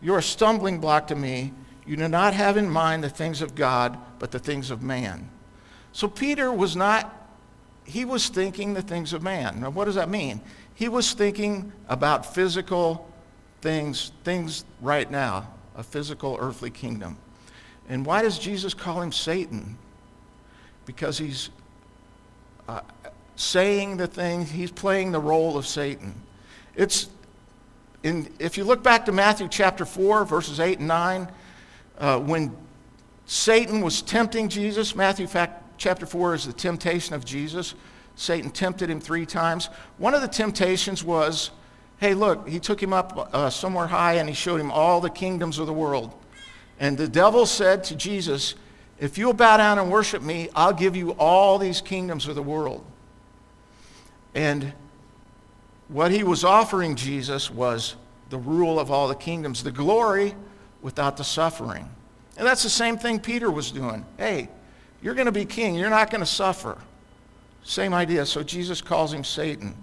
You're 0.00 0.18
a 0.18 0.22
stumbling 0.22 0.78
block 0.78 1.08
to 1.08 1.14
me. 1.14 1.52
You 1.86 1.96
do 1.96 2.08
not 2.08 2.34
have 2.34 2.56
in 2.56 2.70
mind 2.70 3.04
the 3.04 3.10
things 3.10 3.42
of 3.42 3.54
God, 3.54 3.98
but 4.18 4.30
the 4.30 4.38
things 4.38 4.70
of 4.70 4.82
man. 4.82 5.28
So 5.92 6.08
Peter 6.08 6.50
was 6.50 6.74
not, 6.74 7.28
he 7.84 8.04
was 8.04 8.28
thinking 8.28 8.74
the 8.74 8.82
things 8.82 9.12
of 9.12 9.22
man. 9.22 9.60
Now, 9.60 9.70
what 9.70 9.84
does 9.84 9.94
that 9.94 10.08
mean? 10.08 10.40
He 10.74 10.88
was 10.88 11.12
thinking 11.12 11.72
about 11.88 12.34
physical 12.34 13.08
things, 13.60 14.12
things 14.24 14.64
right 14.80 15.10
now, 15.10 15.48
a 15.74 15.82
physical 15.82 16.36
earthly 16.40 16.70
kingdom. 16.70 17.16
And 17.88 18.06
why 18.06 18.22
does 18.22 18.38
Jesus 18.38 18.74
call 18.74 19.02
him 19.02 19.12
Satan? 19.12 19.76
Because 20.86 21.18
he's 21.18 21.50
uh, 22.68 22.80
saying 23.36 23.96
the 23.96 24.06
thing, 24.06 24.46
he's 24.46 24.70
playing 24.70 25.12
the 25.12 25.20
role 25.20 25.56
of 25.56 25.66
Satan. 25.66 26.14
It's 26.74 27.08
in, 28.02 28.30
if 28.38 28.58
you 28.58 28.64
look 28.64 28.82
back 28.82 29.06
to 29.06 29.12
Matthew 29.12 29.48
chapter 29.48 29.84
4, 29.84 30.24
verses 30.24 30.60
8 30.60 30.78
and 30.78 30.88
9, 30.88 31.32
uh, 31.98 32.18
when 32.20 32.54
Satan 33.26 33.80
was 33.80 34.02
tempting 34.02 34.48
Jesus, 34.48 34.94
Matthew 34.94 35.26
fact, 35.26 35.78
chapter 35.78 36.04
4 36.06 36.34
is 36.34 36.46
the 36.46 36.52
temptation 36.52 37.14
of 37.14 37.24
Jesus. 37.24 37.74
Satan 38.16 38.50
tempted 38.50 38.90
him 38.90 39.00
three 39.00 39.26
times. 39.26 39.70
One 39.98 40.14
of 40.14 40.20
the 40.20 40.28
temptations 40.28 41.02
was 41.02 41.50
hey, 41.98 42.14
look, 42.14 42.48
he 42.48 42.60
took 42.60 42.82
him 42.82 42.92
up 42.92 43.30
uh, 43.32 43.50
somewhere 43.50 43.86
high 43.86 44.14
and 44.14 44.28
he 44.28 44.34
showed 44.34 44.60
him 44.60 44.70
all 44.70 45.00
the 45.00 45.10
kingdoms 45.10 45.58
of 45.58 45.66
the 45.66 45.72
world. 45.72 46.12
And 46.78 46.98
the 46.98 47.08
devil 47.08 47.46
said 47.46 47.84
to 47.84 47.96
Jesus, 47.96 48.54
if 48.98 49.18
you'll 49.18 49.32
bow 49.32 49.56
down 49.56 49.78
and 49.78 49.90
worship 49.90 50.22
me, 50.22 50.48
I'll 50.54 50.72
give 50.72 50.96
you 50.96 51.12
all 51.12 51.58
these 51.58 51.80
kingdoms 51.80 52.26
of 52.26 52.34
the 52.34 52.42
world. 52.42 52.84
And 54.34 54.72
what 55.88 56.10
he 56.10 56.24
was 56.24 56.44
offering 56.44 56.96
Jesus 56.96 57.50
was 57.50 57.96
the 58.30 58.38
rule 58.38 58.80
of 58.80 58.90
all 58.90 59.08
the 59.08 59.14
kingdoms, 59.14 59.62
the 59.62 59.70
glory 59.70 60.34
without 60.82 61.16
the 61.16 61.24
suffering. 61.24 61.88
And 62.36 62.46
that's 62.46 62.62
the 62.62 62.70
same 62.70 62.98
thing 62.98 63.20
Peter 63.20 63.50
was 63.50 63.70
doing. 63.70 64.04
Hey, 64.16 64.48
you're 65.02 65.14
going 65.14 65.26
to 65.26 65.32
be 65.32 65.44
king. 65.44 65.74
You're 65.74 65.90
not 65.90 66.10
going 66.10 66.20
to 66.20 66.26
suffer. 66.26 66.78
Same 67.62 67.94
idea. 67.94 68.26
So 68.26 68.42
Jesus 68.42 68.80
calls 68.80 69.12
him 69.12 69.22
Satan. 69.22 69.74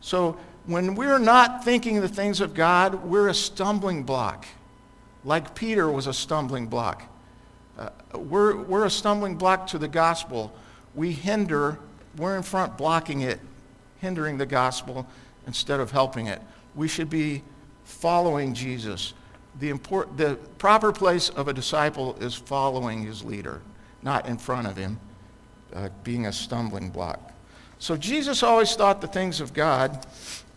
So 0.00 0.36
when 0.66 0.94
we're 0.94 1.18
not 1.18 1.64
thinking 1.64 2.00
the 2.00 2.08
things 2.08 2.40
of 2.40 2.54
God, 2.54 3.04
we're 3.04 3.28
a 3.28 3.34
stumbling 3.34 4.02
block, 4.04 4.46
like 5.24 5.54
Peter 5.54 5.90
was 5.90 6.06
a 6.06 6.12
stumbling 6.12 6.66
block. 6.66 7.02
Uh, 7.78 7.90
we're, 8.14 8.56
we're 8.56 8.84
a 8.84 8.90
stumbling 8.90 9.36
block 9.36 9.66
to 9.68 9.78
the 9.78 9.88
gospel. 9.88 10.52
We 10.94 11.12
hinder, 11.12 11.78
we're 12.16 12.36
in 12.36 12.42
front 12.42 12.76
blocking 12.76 13.22
it 13.22 13.40
hindering 14.02 14.36
the 14.36 14.44
gospel 14.44 15.06
instead 15.46 15.80
of 15.80 15.90
helping 15.92 16.26
it. 16.26 16.42
We 16.74 16.88
should 16.88 17.08
be 17.08 17.42
following 17.84 18.52
Jesus. 18.52 19.14
The, 19.60 19.70
import, 19.70 20.16
the 20.16 20.34
proper 20.58 20.92
place 20.92 21.28
of 21.30 21.48
a 21.48 21.52
disciple 21.52 22.16
is 22.20 22.34
following 22.34 23.02
his 23.02 23.24
leader, 23.24 23.62
not 24.02 24.26
in 24.26 24.38
front 24.38 24.66
of 24.66 24.76
him, 24.76 24.98
uh, 25.72 25.88
being 26.02 26.26
a 26.26 26.32
stumbling 26.32 26.90
block. 26.90 27.32
So 27.78 27.96
Jesus 27.96 28.42
always 28.42 28.74
thought 28.74 29.00
the 29.00 29.06
things 29.06 29.40
of 29.40 29.54
God, 29.54 30.06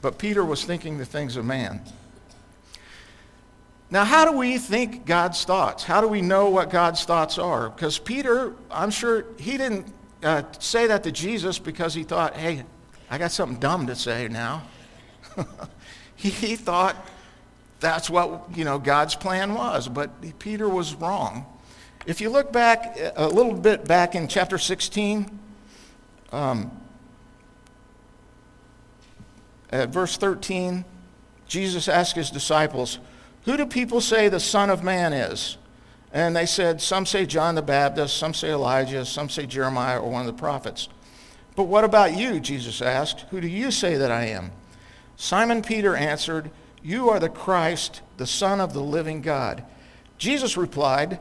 but 0.02 0.18
Peter 0.18 0.44
was 0.44 0.64
thinking 0.64 0.98
the 0.98 1.06
things 1.06 1.36
of 1.36 1.46
man. 1.46 1.82
Now, 3.90 4.04
how 4.04 4.30
do 4.30 4.38
we 4.38 4.58
think 4.58 5.06
God's 5.06 5.44
thoughts? 5.44 5.84
How 5.84 6.02
do 6.02 6.08
we 6.08 6.22
know 6.22 6.50
what 6.50 6.70
God's 6.70 7.04
thoughts 7.04 7.38
are? 7.38 7.70
Because 7.70 8.00
Peter, 8.00 8.54
I'm 8.72 8.90
sure 8.90 9.26
he 9.38 9.58
didn't 9.58 9.88
uh, 10.24 10.44
say 10.60 10.88
that 10.88 11.04
to 11.04 11.12
Jesus 11.12 11.60
because 11.60 11.94
he 11.94 12.04
thought, 12.04 12.36
hey, 12.36 12.64
I 13.10 13.18
got 13.18 13.32
something 13.32 13.60
dumb 13.60 13.88
to 13.88 13.96
say 13.96 14.28
now. 14.28 14.64
he, 16.16 16.30
he 16.30 16.56
thought 16.56 16.96
that's 17.80 18.10
what 18.10 18.46
you 18.56 18.66
know 18.66 18.80
God's 18.80 19.16
plan 19.16 19.54
was, 19.54 19.88
but 19.88 20.40
Peter 20.40 20.68
was 20.68 20.96
wrong. 20.96 21.46
If 22.06 22.22
you 22.22 22.30
look 22.30 22.52
back 22.52 22.98
a 23.16 23.28
little 23.28 23.54
bit 23.54 23.86
back 23.86 24.16
in 24.16 24.28
chapter 24.28 24.58
16, 24.58 25.40
um, 26.32 26.72
at 29.72 29.90
verse 29.90 30.18
13, 30.18 30.86
Jesus 31.48 31.88
asked 31.88 32.16
his 32.16 32.32
disciples, 32.32 33.00
Who 33.44 33.58
do 33.58 33.66
people 33.66 34.02
say 34.02 34.30
the 34.30 34.40
Son 34.40 34.70
of 34.70 34.84
Man 34.84 35.14
is? 35.14 35.58
And 36.12 36.36
they 36.36 36.46
said, 36.46 36.82
Some 36.82 37.06
say 37.06 37.26
John 37.26 37.56
the 37.56 37.62
Baptist, 37.62 38.18
some 38.18 38.34
say 38.34 38.52
Elijah, 38.52 39.06
some 39.06 39.30
say 39.30 39.46
Jeremiah 39.46 40.00
or 40.00 40.10
one 40.10 40.22
of 40.22 40.28
the 40.28 40.40
prophets. 40.40 40.88
But 41.56 41.64
what 41.64 41.84
about 41.84 42.18
you? 42.18 42.40
Jesus 42.40 42.82
asked. 42.82 43.22
Who 43.32 43.42
do 43.42 43.48
you 43.48 43.72
say 43.72 43.96
that 43.96 44.12
I 44.12 44.26
am? 44.26 44.52
Simon 45.16 45.62
Peter 45.62 45.96
answered, 45.96 46.52
You 46.82 47.10
are 47.10 47.20
the 47.20 47.30
Christ, 47.30 48.02
the 48.18 48.28
Son 48.28 48.60
of 48.60 48.74
the 48.74 48.82
living 48.82 49.22
God. 49.22 49.64
Jesus 50.18 50.58
replied, 50.58 51.20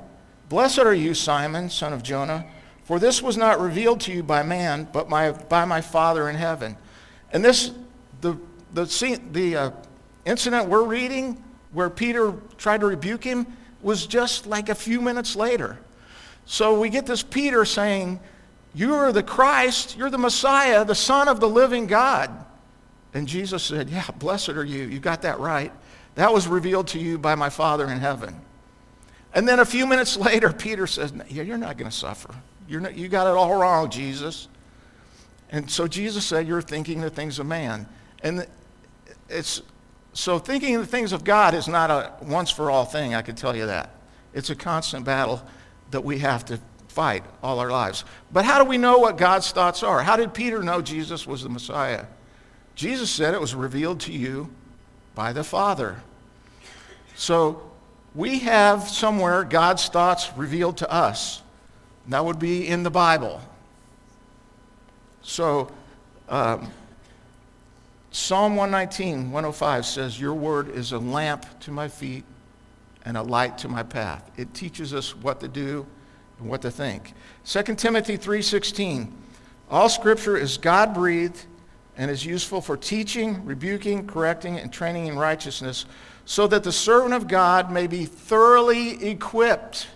Blessed 0.49 0.81
are 0.81 0.95
you, 0.95 1.15
Simon, 1.15 1.71
son 1.71 1.93
of 1.93 2.03
Jonah, 2.03 2.47
for 2.85 2.99
this 2.99 3.23
was 3.23 3.37
not 3.37 3.61
revealed 3.61 4.01
to 4.03 4.13
you 4.13 4.23
by 4.23 4.43
man, 4.43 4.89
but 4.93 5.09
my, 5.09 5.33
by 5.33 5.65
my 5.65 5.81
Father 5.81 6.29
in 6.29 6.37
heaven. 6.37 6.77
And 7.33 7.45
this, 7.45 7.73
the, 8.25 8.38
the, 8.73 9.21
the 9.31 9.57
uh, 9.57 9.71
incident 10.25 10.69
we're 10.69 10.85
reading, 10.85 11.43
where 11.73 11.90
Peter 11.90 12.35
tried 12.57 12.81
to 12.81 12.87
rebuke 12.87 13.23
him, 13.23 13.47
was 13.83 14.07
just 14.07 14.47
like 14.47 14.69
a 14.71 14.75
few 14.75 15.00
minutes 15.00 15.37
later. 15.37 15.78
So 16.47 16.81
we 16.81 16.88
get 16.88 17.07
this 17.07 17.23
Peter 17.23 17.64
saying, 17.64 18.19
You 18.75 18.95
are 18.95 19.12
the 19.12 19.23
Christ, 19.23 19.97
you're 19.97 20.11
the 20.11 20.19
Messiah, 20.19 20.85
the 20.85 20.95
Son 20.95 21.28
of 21.28 21.38
the 21.38 21.49
living 21.49 21.87
God. 21.87 22.31
And 23.12 23.28
Jesus 23.28 23.62
said, 23.62 23.90
Yeah, 23.90 24.07
blessed 24.19 24.50
are 24.50 24.64
you. 24.64 24.85
You 24.85 24.99
got 24.99 25.23
that 25.23 25.38
right. 25.38 25.73
That 26.14 26.33
was 26.33 26.49
revealed 26.49 26.88
to 26.88 26.99
you 26.99 27.19
by 27.19 27.35
my 27.35 27.50
Father 27.50 27.88
in 27.88 27.99
heaven. 27.99 28.40
And 29.35 29.47
then 29.47 29.61
a 29.61 29.64
few 29.64 29.87
minutes 29.87 30.16
later, 30.31 30.52
Peter 30.52 30.87
says, 30.87 31.12
Yeah, 31.28 31.43
you're 31.43 31.59
not 31.59 31.76
going 31.76 31.90
to 31.90 31.97
suffer. 31.97 32.35
You're 32.66 32.81
not, 32.81 32.97
you 32.97 33.09
got 33.09 33.26
it 33.26 33.37
all 33.37 33.61
wrong, 33.61 33.90
Jesus. 33.90 34.49
And 35.50 35.71
so 35.71 35.87
Jesus 35.87 36.25
said, 36.25 36.49
You're 36.49 36.62
thinking 36.62 37.02
the 37.02 37.11
things 37.11 37.38
of 37.38 37.47
man. 37.47 37.87
And 38.25 38.47
it's 39.28 39.62
so 40.14 40.38
thinking 40.38 40.78
the 40.78 40.87
things 40.87 41.12
of 41.12 41.23
God 41.23 41.54
is 41.54 41.69
not 41.69 41.90
a 41.90 42.12
once 42.23 42.50
for 42.50 42.71
all 42.71 42.85
thing, 42.85 43.14
I 43.14 43.23
can 43.23 43.37
tell 43.37 43.54
you 43.54 43.66
that. 43.66 43.90
It's 44.33 44.50
a 44.50 44.57
constant 44.57 45.04
battle 45.04 45.47
that 45.90 46.02
we 46.02 46.19
have 46.19 46.45
to 46.47 46.59
fight 46.88 47.25
all 47.43 47.61
our 47.61 47.71
lives. 47.71 48.04
But 48.33 48.45
how 48.45 48.62
do 48.62 48.69
we 48.69 48.78
know 48.78 48.99
what 48.99 49.19
God's 49.19 49.50
thoughts 49.52 49.83
are? 49.83 50.02
How 50.02 50.16
did 50.16 50.33
Peter 50.33 50.62
know 50.62 50.81
Jesus 50.81 51.26
was 51.26 51.43
the 51.43 51.49
Messiah? 51.49 52.07
Jesus 52.75 53.11
said 53.11 53.35
it 53.35 53.40
was 53.40 53.54
revealed 53.54 54.00
to 54.00 54.12
you 54.12 54.50
by 55.14 55.33
the 55.33 55.45
Father. 55.45 56.02
So 57.14 57.71
we 58.14 58.40
have 58.40 58.88
somewhere 58.88 59.45
God's 59.45 59.88
thoughts 59.88 60.31
revealed 60.37 60.78
to 60.78 60.90
us. 60.90 61.43
That 62.09 62.25
would 62.25 62.38
be 62.38 62.66
in 62.66 62.83
the 62.83 62.90
Bible. 62.90 63.40
So, 65.23 65.71
um, 66.28 66.71
Psalm 68.14 68.54
119, 68.54 69.33
105 69.33 69.85
says, 69.85 70.21
Your 70.21 70.35
word 70.35 70.68
is 70.68 70.92
a 70.92 70.99
lamp 71.00 71.47
to 71.59 71.73
my 71.73 71.88
feet 71.88 72.23
and 73.04 73.16
a 73.16 73.23
light 73.23 73.59
to 73.59 73.68
my 73.68 73.83
path. 73.83 74.30
It 74.37 74.54
teaches 74.54 74.94
us 74.94 75.16
what 75.16 75.40
to 75.40 75.49
do 75.49 75.85
and 76.38 76.49
what 76.49 76.62
to 76.62 76.71
think. 76.71 77.12
2 77.44 77.75
Timothy 77.76 78.16
3:16 78.16 79.11
All 79.68 79.88
scripture 79.88 80.37
is 80.37 80.59
God-breathed 80.59 81.44
and 81.97 82.09
is 82.09 82.25
useful 82.25 82.61
for 82.61 82.76
teaching, 82.76 83.45
rebuking, 83.45 84.06
correcting 84.06 84.60
and 84.60 84.73
training 84.73 85.08
in 85.08 85.19
righteousness, 85.19 85.84
so 86.25 86.47
that 86.47 86.62
the 86.62 86.71
servant 86.71 87.15
of 87.15 87.26
God 87.26 87.73
may 87.73 87.89
be 87.89 88.04
thoroughly 88.04 89.04
equipped. 89.04 89.89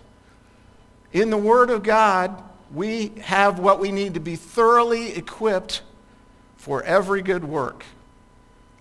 In 1.12 1.30
the 1.30 1.38
word 1.38 1.70
of 1.70 1.84
God, 1.84 2.42
we 2.74 3.12
have 3.20 3.60
what 3.60 3.78
we 3.78 3.92
need 3.92 4.14
to 4.14 4.20
be 4.20 4.34
thoroughly 4.34 5.12
equipped 5.14 5.82
for 6.56 6.82
every 6.82 7.22
good 7.22 7.44
work. 7.44 7.84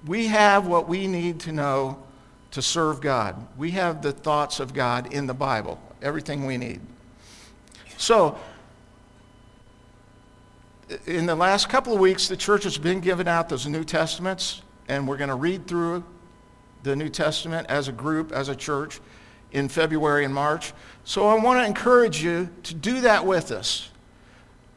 We 0.08 0.28
have 0.28 0.66
what 0.66 0.88
we 0.88 1.06
need 1.08 1.42
to 1.42 1.52
know 1.52 2.02
to 2.52 2.62
serve 2.62 3.02
God. 3.02 3.36
We 3.58 3.72
have 3.72 4.02
the 4.02 4.14
thoughts 4.14 4.60
of 4.60 4.74
God 4.74 5.14
in 5.14 5.28
the 5.28 5.34
Bible, 5.34 5.80
everything 6.02 6.46
we 6.46 6.58
need. 6.58 6.80
So, 7.98 8.38
in 11.06 11.26
the 11.26 11.36
last 11.36 11.68
couple 11.68 11.94
of 11.94 12.00
weeks, 12.00 12.30
the 12.30 12.38
church 12.38 12.64
has 12.64 12.78
been 12.78 13.02
giving 13.02 13.28
out 13.28 13.50
those 13.50 13.68
New 13.68 13.84
Testaments, 13.84 14.62
and 14.88 15.06
we're 15.06 15.18
going 15.18 15.30
to 15.30 15.36
read 15.36 15.68
through 15.68 16.04
the 16.84 16.96
New 16.96 17.10
Testament 17.10 17.68
as 17.70 17.90
a 17.90 17.92
group, 17.92 18.32
as 18.32 18.48
a 18.48 18.56
church, 18.56 19.02
in 19.52 19.68
February 19.68 20.24
and 20.24 20.34
March. 20.34 20.74
So 21.04 21.28
I 21.28 21.36
want 21.42 21.60
to 21.60 21.66
encourage 21.66 22.24
you 22.24 22.50
to 22.64 22.74
do 22.74 23.02
that 23.02 23.26
with 23.26 23.52
us. 23.52 23.90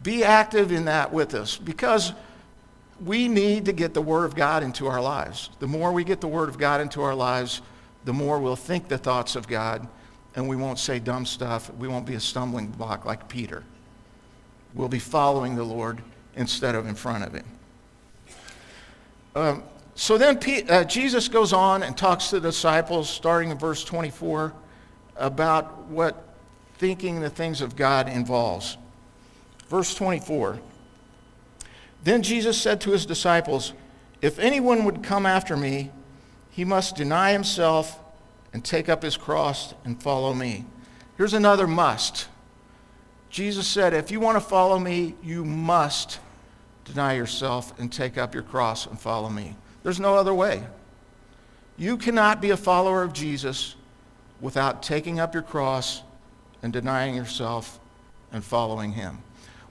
Be 0.02 0.24
active 0.24 0.72
in 0.72 0.86
that 0.86 1.12
with 1.12 1.34
us 1.34 1.56
because 1.56 2.12
we 3.04 3.28
need 3.28 3.64
to 3.64 3.72
get 3.72 3.94
the 3.94 4.02
Word 4.02 4.24
of 4.24 4.34
God 4.34 4.62
into 4.62 4.86
our 4.86 5.00
lives. 5.00 5.50
The 5.58 5.66
more 5.66 5.92
we 5.92 6.04
get 6.04 6.20
the 6.20 6.28
Word 6.28 6.48
of 6.48 6.58
God 6.58 6.80
into 6.80 7.02
our 7.02 7.14
lives, 7.14 7.62
the 8.04 8.12
more 8.12 8.38
we'll 8.38 8.56
think 8.56 8.88
the 8.88 8.98
thoughts 8.98 9.36
of 9.36 9.46
God 9.48 9.88
and 10.34 10.48
we 10.48 10.56
won't 10.56 10.78
say 10.78 10.98
dumb 10.98 11.26
stuff. 11.26 11.72
We 11.74 11.88
won't 11.88 12.06
be 12.06 12.14
a 12.14 12.20
stumbling 12.20 12.68
block 12.68 13.04
like 13.04 13.28
Peter. 13.28 13.64
We'll 14.74 14.88
be 14.88 15.00
following 15.00 15.56
the 15.56 15.64
Lord 15.64 16.00
instead 16.36 16.74
of 16.74 16.86
in 16.86 16.94
front 16.94 17.24
of 17.24 17.32
him. 17.32 17.46
Um, 19.34 19.62
so 19.94 20.16
then 20.16 20.38
uh, 20.68 20.84
Jesus 20.84 21.28
goes 21.28 21.52
on 21.52 21.82
and 21.82 21.96
talks 21.96 22.28
to 22.30 22.40
the 22.40 22.48
disciples, 22.48 23.08
starting 23.08 23.50
in 23.50 23.58
verse 23.58 23.84
24, 23.84 24.52
about 25.16 25.84
what 25.88 26.24
thinking 26.78 27.20
the 27.20 27.30
things 27.30 27.60
of 27.60 27.76
God 27.76 28.08
involves. 28.08 28.76
Verse 29.68 29.94
24. 29.94 30.60
Then 32.02 32.22
Jesus 32.22 32.60
said 32.60 32.80
to 32.82 32.90
his 32.90 33.06
disciples, 33.06 33.72
If 34.22 34.38
anyone 34.38 34.84
would 34.84 35.02
come 35.02 35.26
after 35.26 35.56
me, 35.56 35.90
he 36.50 36.64
must 36.64 36.96
deny 36.96 37.32
himself 37.32 37.98
and 38.52 38.64
take 38.64 38.88
up 38.88 39.02
his 39.02 39.16
cross 39.16 39.74
and 39.84 40.02
follow 40.02 40.34
me. 40.34 40.66
Here's 41.16 41.34
another 41.34 41.66
must. 41.66 42.28
Jesus 43.28 43.66
said, 43.66 43.94
If 43.94 44.10
you 44.10 44.20
want 44.20 44.36
to 44.36 44.40
follow 44.40 44.78
me, 44.78 45.14
you 45.22 45.44
must 45.44 46.18
deny 46.84 47.14
yourself 47.14 47.78
and 47.78 47.92
take 47.92 48.18
up 48.18 48.34
your 48.34 48.42
cross 48.42 48.86
and 48.86 48.98
follow 48.98 49.28
me. 49.28 49.56
There's 49.82 50.00
no 50.00 50.16
other 50.16 50.34
way. 50.34 50.62
You 51.76 51.96
cannot 51.96 52.42
be 52.42 52.50
a 52.50 52.56
follower 52.56 53.02
of 53.02 53.12
Jesus 53.12 53.76
without 54.40 54.82
taking 54.82 55.20
up 55.20 55.32
your 55.32 55.42
cross 55.42 56.02
and 56.62 56.72
denying 56.72 57.14
yourself 57.14 57.78
and 58.32 58.44
following 58.44 58.92
him. 58.92 59.22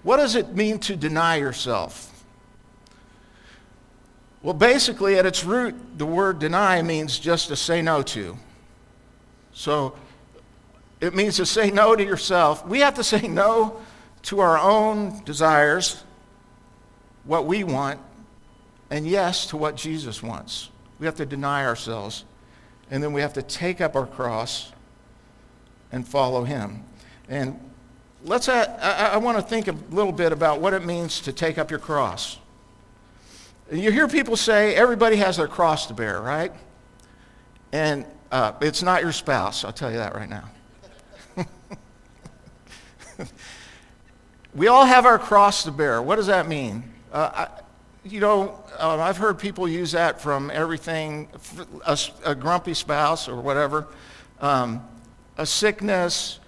What 0.04 0.18
does 0.18 0.36
it 0.36 0.56
mean 0.56 0.80
to 0.80 0.96
deny 0.96 1.36
yourself? 1.36 2.19
Well, 4.42 4.54
basically, 4.54 5.18
at 5.18 5.26
its 5.26 5.44
root, 5.44 5.76
the 5.98 6.06
word 6.06 6.40
deny 6.40 6.82
means 6.82 7.20
just 7.20 7.50
to 7.50 7.56
say 7.56 7.82
no 7.82 8.02
to. 8.04 8.38
So 9.52 9.96
it 11.02 11.14
means 11.14 11.36
to 11.38 11.46
say 11.46 11.72
no 11.72 11.96
to 11.96 12.04
yourself. 12.04 12.66
We 12.66 12.80
have 12.80 12.96
to 12.96 13.04
say 13.04 13.28
no 13.28 13.82
to 14.24 14.40
our 14.40 14.58
own 14.58 15.24
desires, 15.26 16.04
what 17.26 17.46
we 17.46 17.64
want, 17.64 18.00
and 18.90 19.08
yes 19.08 19.48
to 19.48 19.58
what 19.58 19.76
Jesus 19.76 20.24
wants. 20.24 20.70
We 21.00 21.06
have 21.06 21.16
to 21.16 21.26
deny 21.26 21.66
ourselves, 21.66 22.26
and 22.90 23.04
then 23.04 23.14
we 23.14 23.22
have 23.22 23.34
to 23.34 23.42
take 23.42 23.82
up 23.82 23.96
our 23.96 24.08
cross 24.08 24.72
and 25.92 26.08
follow 26.08 26.44
him. 26.44 26.84
And 27.28 27.60
let's, 28.24 28.50
I, 28.50 28.64
I 29.14 29.18
want 29.18 29.38
to 29.38 29.44
think 29.44 29.68
a 29.68 29.76
little 29.92 30.12
bit 30.12 30.32
about 30.32 30.62
what 30.62 30.74
it 30.74 30.86
means 30.86 31.22
to 31.22 31.34
take 31.34 31.58
up 31.58 31.70
your 31.70 31.80
cross. 31.80 32.38
You 33.72 33.92
hear 33.92 34.08
people 34.08 34.36
say 34.36 34.74
everybody 34.74 35.18
has 35.18 35.38
their 35.38 35.48
cross 35.48 35.86
to 35.88 35.94
bear, 35.94 36.20
right? 36.20 36.52
And 37.72 38.04
uh, 38.32 38.54
it's 38.62 38.82
not 38.82 39.04
your 39.04 39.12
spouse, 39.12 39.64
I'll 39.64 39.72
tell 39.72 39.92
you 39.92 39.98
that 39.98 40.16
right 40.16 40.30
now. 40.30 40.50
we 44.56 44.68
all 44.68 44.86
have 44.86 45.06
our 45.06 45.20
cross 45.20 45.66
to 45.66 45.72
bear. 45.72 46.02
What 46.02 46.16
does 46.16 46.26
that 46.28 46.48
mean? 46.48 46.84
Uh, 47.14 47.30
I, 47.32 47.48
you 48.04 48.20
know, 48.20 48.60
uh, 48.80 48.98
I've 48.98 49.18
heard 49.18 49.38
people 49.38 49.68
use 49.68 49.92
that 49.92 50.20
from 50.20 50.50
everything 50.52 51.28
a, 51.86 52.00
a 52.26 52.34
grumpy 52.34 52.74
spouse 52.74 53.28
or 53.28 53.40
whatever, 53.40 53.88
um, 54.42 54.84
a 55.38 55.46
sickness, 55.46 56.40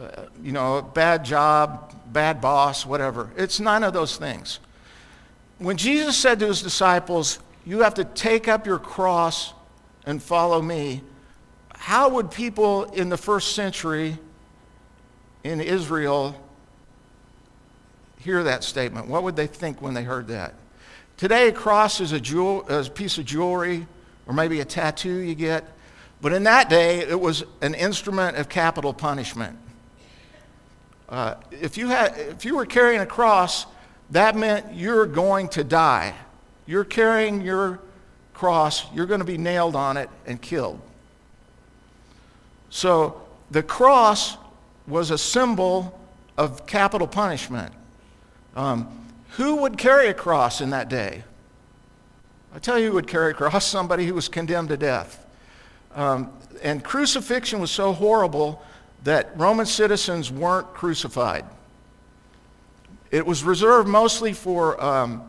uh, 0.00 0.22
you 0.42 0.52
know, 0.52 0.78
a 0.78 0.82
bad 0.82 1.26
job, 1.26 1.94
bad 2.10 2.40
boss, 2.40 2.86
whatever. 2.86 3.30
It's 3.36 3.60
none 3.60 3.84
of 3.84 3.92
those 3.92 4.16
things 4.16 4.60
when 5.58 5.76
Jesus 5.76 6.16
said 6.16 6.40
to 6.40 6.46
his 6.46 6.62
disciples, 6.62 7.38
You 7.64 7.80
have 7.80 7.94
to 7.94 8.04
take 8.04 8.48
up 8.48 8.66
your 8.66 8.78
cross 8.78 9.54
and 10.06 10.22
follow 10.22 10.60
me, 10.60 11.02
how 11.76 12.08
would 12.10 12.30
people 12.30 12.84
in 12.84 13.08
the 13.08 13.16
first 13.16 13.54
century 13.54 14.16
in 15.42 15.60
Israel 15.60 16.40
hear 18.18 18.42
that 18.42 18.64
statement? 18.64 19.08
What 19.08 19.22
would 19.22 19.36
they 19.36 19.46
think 19.46 19.82
when 19.82 19.94
they 19.94 20.04
heard 20.04 20.28
that? 20.28 20.54
Today, 21.16 21.48
a 21.48 21.52
cross 21.52 22.00
is 22.00 22.12
a, 22.12 22.20
jewel, 22.20 22.66
a 22.68 22.84
piece 22.84 23.18
of 23.18 23.24
jewelry 23.24 23.86
or 24.26 24.34
maybe 24.34 24.60
a 24.60 24.64
tattoo 24.64 25.18
you 25.18 25.34
get. 25.34 25.64
But 26.20 26.32
in 26.32 26.44
that 26.44 26.70
day, 26.70 27.00
it 27.00 27.20
was 27.20 27.44
an 27.60 27.74
instrument 27.74 28.36
of 28.36 28.48
capital 28.48 28.94
punishment. 28.94 29.58
Uh, 31.08 31.34
if, 31.50 31.76
you 31.76 31.88
had, 31.88 32.16
if 32.16 32.44
you 32.44 32.56
were 32.56 32.64
carrying 32.64 33.00
a 33.00 33.06
cross, 33.06 33.66
that 34.14 34.36
meant 34.36 34.72
you're 34.72 35.06
going 35.06 35.48
to 35.48 35.64
die. 35.64 36.14
You're 36.66 36.84
carrying 36.84 37.40
your 37.40 37.80
cross, 38.32 38.86
you're 38.94 39.06
going 39.06 39.18
to 39.18 39.26
be 39.26 39.38
nailed 39.38 39.74
on 39.74 39.96
it 39.96 40.08
and 40.24 40.40
killed. 40.40 40.80
So 42.70 43.20
the 43.50 43.64
cross 43.64 44.36
was 44.86 45.10
a 45.10 45.18
symbol 45.18 46.00
of 46.36 46.64
capital 46.64 47.08
punishment. 47.08 47.74
Um, 48.54 49.08
who 49.30 49.56
would 49.56 49.76
carry 49.76 50.06
a 50.06 50.14
cross 50.14 50.60
in 50.60 50.70
that 50.70 50.88
day? 50.88 51.24
I 52.54 52.60
tell 52.60 52.78
you 52.78 52.90
who 52.90 52.92
would 52.94 53.08
carry 53.08 53.32
a 53.32 53.34
cross 53.34 53.66
somebody 53.66 54.06
who 54.06 54.14
was 54.14 54.28
condemned 54.28 54.68
to 54.68 54.76
death. 54.76 55.26
Um, 55.92 56.30
and 56.62 56.84
crucifixion 56.84 57.58
was 57.58 57.72
so 57.72 57.92
horrible 57.92 58.62
that 59.02 59.36
Roman 59.36 59.66
citizens 59.66 60.30
weren't 60.30 60.72
crucified. 60.72 61.44
It 63.14 63.24
was 63.24 63.44
reserved 63.44 63.86
mostly 63.86 64.32
for, 64.32 64.82
um, 64.82 65.22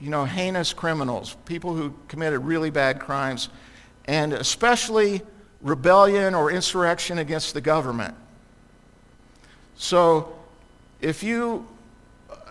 you 0.00 0.10
know, 0.10 0.24
heinous 0.24 0.72
criminals, 0.72 1.36
people 1.44 1.74
who 1.74 1.92
committed 2.06 2.38
really 2.38 2.70
bad 2.70 3.00
crimes, 3.00 3.48
and 4.04 4.32
especially 4.32 5.22
rebellion 5.60 6.36
or 6.36 6.52
insurrection 6.52 7.18
against 7.18 7.52
the 7.52 7.60
government. 7.60 8.14
So 9.74 10.38
if 11.00 11.24
you 11.24 11.66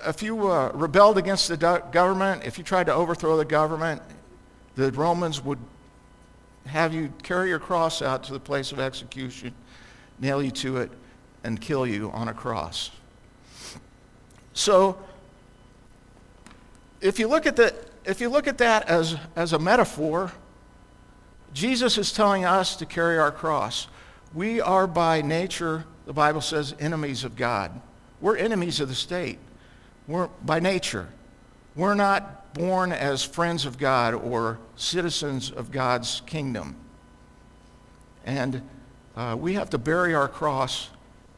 if 0.05 0.21
you 0.21 0.49
uh, 0.49 0.71
rebelled 0.73 1.17
against 1.17 1.47
the 1.47 1.55
government, 1.93 2.43
if 2.43 2.57
you 2.57 2.65
tried 2.65 2.87
to 2.87 2.93
overthrow 2.93 3.37
the 3.37 3.45
government, 3.45 4.01
the 4.75 4.91
Romans 4.91 5.41
would 5.41 5.59
have 6.65 6.93
you 6.93 7.13
carry 7.23 7.47
your 7.47 7.59
cross 7.59 8.01
out 8.01 8.25
to 8.25 8.33
the 8.33 8.41
place 8.41 8.73
of 8.73 8.81
execution, 8.81 9.53
nail 10.19 10.43
you 10.43 10.51
to 10.51 10.79
it, 10.79 10.91
and 11.45 11.61
kill 11.61 11.87
you 11.87 12.11
on 12.11 12.27
a 12.27 12.33
cross. 12.33 12.91
So, 14.55 14.97
if 17.01 17.19
you 17.19 17.27
look 17.27 17.45
at, 17.45 17.57
the, 17.57 17.75
if 18.05 18.21
you 18.21 18.29
look 18.29 18.47
at 18.47 18.57
that 18.57 18.87
as, 18.89 19.17
as 19.35 19.53
a 19.53 19.59
metaphor, 19.59 20.31
Jesus 21.53 21.97
is 21.97 22.11
telling 22.11 22.45
us 22.45 22.75
to 22.77 22.85
carry 22.85 23.19
our 23.19 23.31
cross. 23.31 23.87
We 24.33 24.61
are 24.61 24.87
by 24.87 25.21
nature, 25.21 25.85
the 26.05 26.13
Bible 26.13 26.41
says, 26.41 26.73
enemies 26.79 27.23
of 27.23 27.35
God. 27.35 27.79
We're 28.21 28.37
enemies 28.37 28.79
of 28.79 28.87
the 28.87 28.95
state. 28.95 29.39
We're 30.07 30.27
by 30.43 30.61
nature. 30.61 31.09
We're 31.75 31.93
not 31.93 32.53
born 32.53 32.93
as 32.93 33.23
friends 33.23 33.65
of 33.65 33.77
God 33.77 34.13
or 34.13 34.57
citizens 34.77 35.51
of 35.51 35.69
God's 35.69 36.21
kingdom. 36.25 36.77
And 38.25 38.61
uh, 39.17 39.35
we 39.37 39.55
have 39.55 39.69
to 39.71 39.77
bury 39.77 40.15
our 40.15 40.29
cross 40.29 40.89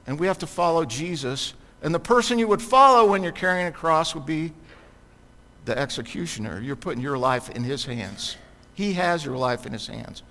and 0.06 0.20
we 0.20 0.28
have 0.28 0.38
to 0.40 0.48
follow 0.48 0.86
Jesus. 0.86 1.54
And 1.82 1.94
the 1.94 2.00
person 2.00 2.40
you 2.40 2.48
would 2.48 2.62
follow 2.62 3.12
when 3.12 3.24
you're 3.24 3.32
carrying 3.32 3.68
a 3.68 3.72
cross 3.72 4.16
would 4.16 4.26
be 4.26 4.54
the 5.66 5.78
executioner. 5.78 6.60
You're 6.60 6.76
putting 6.76 7.02
your 7.02 7.18
life 7.18 7.50
in 7.50 7.64
his 7.64 7.86
hands. 7.86 8.38
He 8.74 8.94
has 8.94 9.24
your 9.24 9.38
life 9.38 9.66
in 9.66 9.74
his 9.74 9.88
hands. 9.88 10.24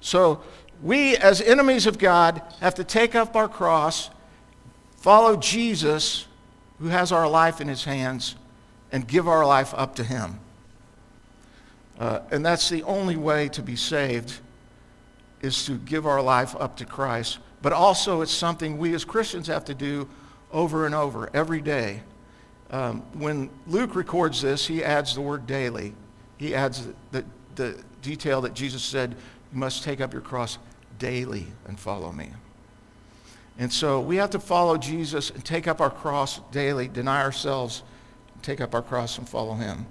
So 0.00 0.42
we, 0.82 1.16
as 1.16 1.40
enemies 1.40 1.86
of 1.86 1.98
God, 1.98 2.42
have 2.60 2.74
to 2.74 2.84
take 2.84 3.14
up 3.14 3.36
our 3.36 3.48
cross, 3.48 4.10
follow 4.96 5.36
Jesus 5.36 6.26
who 6.80 6.88
has 6.88 7.12
our 7.12 7.28
life 7.28 7.60
in 7.60 7.68
his 7.68 7.84
hands 7.84 8.34
and 8.90 9.06
give 9.06 9.28
our 9.28 9.46
life 9.46 9.72
up 9.76 9.94
to 9.96 10.04
him. 10.04 10.40
Uh, 11.98 12.20
and 12.32 12.44
that's 12.44 12.68
the 12.68 12.82
only 12.82 13.16
way 13.16 13.48
to 13.50 13.62
be 13.62 13.76
saved 13.76 14.40
is 15.40 15.64
to 15.66 15.76
give 15.78 16.06
our 16.06 16.20
life 16.20 16.56
up 16.58 16.76
to 16.78 16.84
Christ. 16.84 17.38
But 17.62 17.72
also 17.72 18.20
it's 18.22 18.32
something 18.32 18.78
we 18.78 18.94
as 18.94 19.04
Christians 19.04 19.46
have 19.46 19.64
to 19.66 19.74
do 19.74 20.08
over 20.52 20.86
and 20.86 20.94
over, 20.94 21.30
every 21.34 21.60
day. 21.60 22.02
Um, 22.70 23.02
when 23.12 23.50
Luke 23.66 23.94
records 23.94 24.42
this, 24.42 24.66
he 24.66 24.82
adds 24.82 25.14
the 25.14 25.20
word 25.20 25.46
daily. 25.46 25.94
He 26.38 26.54
adds 26.54 26.88
the, 27.10 27.24
the 27.54 27.82
detail 28.00 28.40
that 28.42 28.54
Jesus 28.54 28.82
said, 28.82 29.14
you 29.52 29.58
must 29.58 29.84
take 29.84 30.00
up 30.00 30.12
your 30.12 30.22
cross 30.22 30.58
daily 30.98 31.46
and 31.66 31.78
follow 31.78 32.12
me. 32.12 32.30
And 33.58 33.72
so 33.72 34.00
we 34.00 34.16
have 34.16 34.30
to 34.30 34.40
follow 34.40 34.78
Jesus 34.78 35.30
and 35.30 35.44
take 35.44 35.68
up 35.68 35.80
our 35.80 35.90
cross 35.90 36.40
daily, 36.50 36.88
deny 36.88 37.22
ourselves, 37.22 37.82
take 38.40 38.60
up 38.60 38.74
our 38.74 38.82
cross 38.82 39.18
and 39.18 39.28
follow 39.28 39.54
him. 39.54 39.86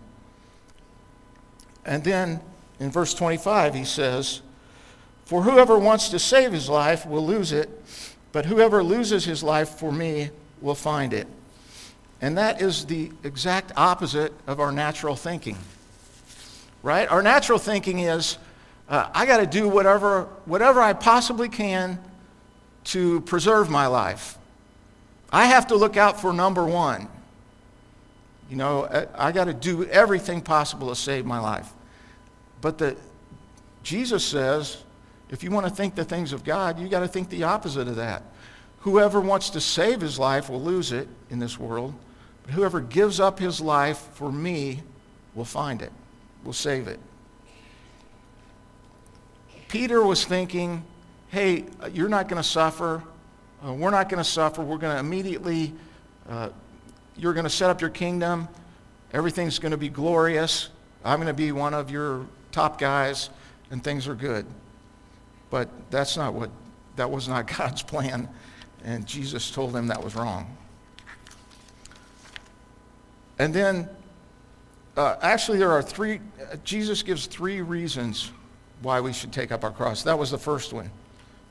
And 1.86 2.04
then 2.04 2.42
in 2.80 2.92
verse 2.92 3.14
25, 3.14 3.76
he 3.76 3.86
says, 3.86 4.42
For 5.26 5.44
whoever 5.44 5.78
wants 5.78 6.10
to 6.10 6.20
save 6.20 6.52
his 6.52 6.70
life 6.70 7.06
will 7.06 7.26
lose 7.26 7.52
it, 7.52 7.70
but 8.32 8.46
whoever 8.46 8.84
loses 8.84 9.26
his 9.26 9.44
life 9.44 9.70
for 9.70 9.92
me 9.92 10.32
will 10.62 10.76
find 10.76 11.14
it. 11.14 11.28
And 12.22 12.38
that 12.38 12.62
is 12.62 12.86
the 12.86 13.12
exact 13.24 13.72
opposite 13.76 14.34
of 14.46 14.60
our 14.60 14.72
natural 14.72 15.16
thinking. 15.16 15.58
Right? 16.84 17.10
Our 17.10 17.22
natural 17.22 17.58
thinking 17.58 18.00
is, 18.00 18.38
uh, 18.90 19.10
I 19.14 19.26
got 19.26 19.38
to 19.38 19.48
do 19.48 19.68
whatever, 19.68 20.24
whatever 20.46 20.82
I 20.82 20.94
possibly 20.94 21.50
can 21.50 22.00
to 22.86 23.22
preserve 23.22 23.70
my 23.70 23.88
life. 23.88 24.38
I 25.32 25.46
have 25.46 25.68
to 25.68 25.76
look 25.76 25.98
out 25.98 26.20
for 26.20 26.34
number 26.34 26.66
one. 26.66 27.08
You 28.50 28.58
know, 28.58 28.86
I, 28.86 29.30
I 29.30 29.32
got 29.32 29.46
to 29.46 29.54
do 29.54 29.86
everything 29.86 30.42
possible 30.42 30.90
to 30.90 30.96
save 30.96 31.26
my 31.26 31.40
life. 31.40 31.72
But 32.60 32.78
the, 32.78 32.98
Jesus 33.82 34.24
says, 34.26 34.84
if 35.30 35.44
you 35.44 35.52
want 35.52 35.66
to 35.68 35.74
think 35.74 35.96
the 35.96 36.04
things 36.04 36.34
of 36.34 36.44
God, 36.44 36.80
you 36.80 36.90
got 36.90 37.00
to 37.00 37.08
think 37.08 37.30
the 37.30 37.44
opposite 37.44 37.88
of 37.88 37.96
that. 37.96 38.24
Whoever 38.82 39.22
wants 39.22 39.52
to 39.52 39.62
save 39.62 40.02
his 40.02 40.18
life 40.18 40.50
will 40.50 40.62
lose 40.62 40.92
it 40.92 41.08
in 41.30 41.40
this 41.40 41.60
world, 41.60 41.94
but 42.44 42.54
whoever 42.54 42.82
gives 42.82 43.20
up 43.20 43.40
his 43.40 43.62
life 43.62 44.00
for 44.14 44.32
me 44.32 44.82
will 45.36 45.46
find 45.46 45.82
it, 45.82 45.92
will 46.44 46.54
save 46.54 46.88
it. 46.88 47.00
Peter 49.68 50.04
was 50.04 50.26
thinking, 50.26 50.84
hey, 51.30 51.66
you're 51.94 52.10
not 52.10 52.28
going 52.28 52.42
to 52.42 52.48
suffer. 52.48 53.04
Uh, 53.66 53.72
we're 53.74 53.92
not 53.92 54.10
going 54.10 54.18
to 54.18 54.30
suffer. 54.30 54.64
We're 54.64 54.78
going 54.78 54.96
to 54.96 55.00
immediately, 55.00 55.74
uh, 56.28 56.50
you're 57.16 57.34
going 57.34 57.46
to 57.46 57.50
set 57.50 57.70
up 57.70 57.80
your 57.80 57.92
kingdom. 57.92 58.50
Everything's 59.14 59.60
going 59.60 59.72
to 59.72 59.78
be 59.78 59.90
glorious. 59.90 60.70
I'm 61.06 61.18
going 61.18 61.28
to 61.28 61.34
be 61.34 61.52
one 61.52 61.74
of 61.74 61.92
your 61.92 62.26
top 62.52 62.80
guys, 62.80 63.30
and 63.70 63.84
things 63.84 64.08
are 64.08 64.16
good. 64.16 64.46
But 65.52 65.70
that's 65.92 66.18
not 66.18 66.34
what, 66.34 66.50
that 66.96 67.12
was 67.12 67.28
not 67.28 67.48
God's 67.58 67.84
plan. 67.84 68.28
And 68.84 69.06
Jesus 69.06 69.52
told 69.52 69.76
him 69.76 69.88
that 69.88 70.04
was 70.04 70.16
wrong. 70.16 70.58
And 73.40 73.54
then, 73.54 73.90
uh, 74.96 75.16
actually, 75.22 75.58
there 75.58 75.72
are 75.72 75.82
three, 75.82 76.20
Jesus 76.64 77.02
gives 77.04 77.26
three 77.26 77.62
reasons 77.62 78.32
why 78.82 79.00
we 79.00 79.14
should 79.14 79.32
take 79.32 79.52
up 79.52 79.64
our 79.64 79.72
cross. 79.72 80.04
That 80.04 80.18
was 80.18 80.32
the 80.32 80.38
first 80.38 80.74
one. 80.74 80.92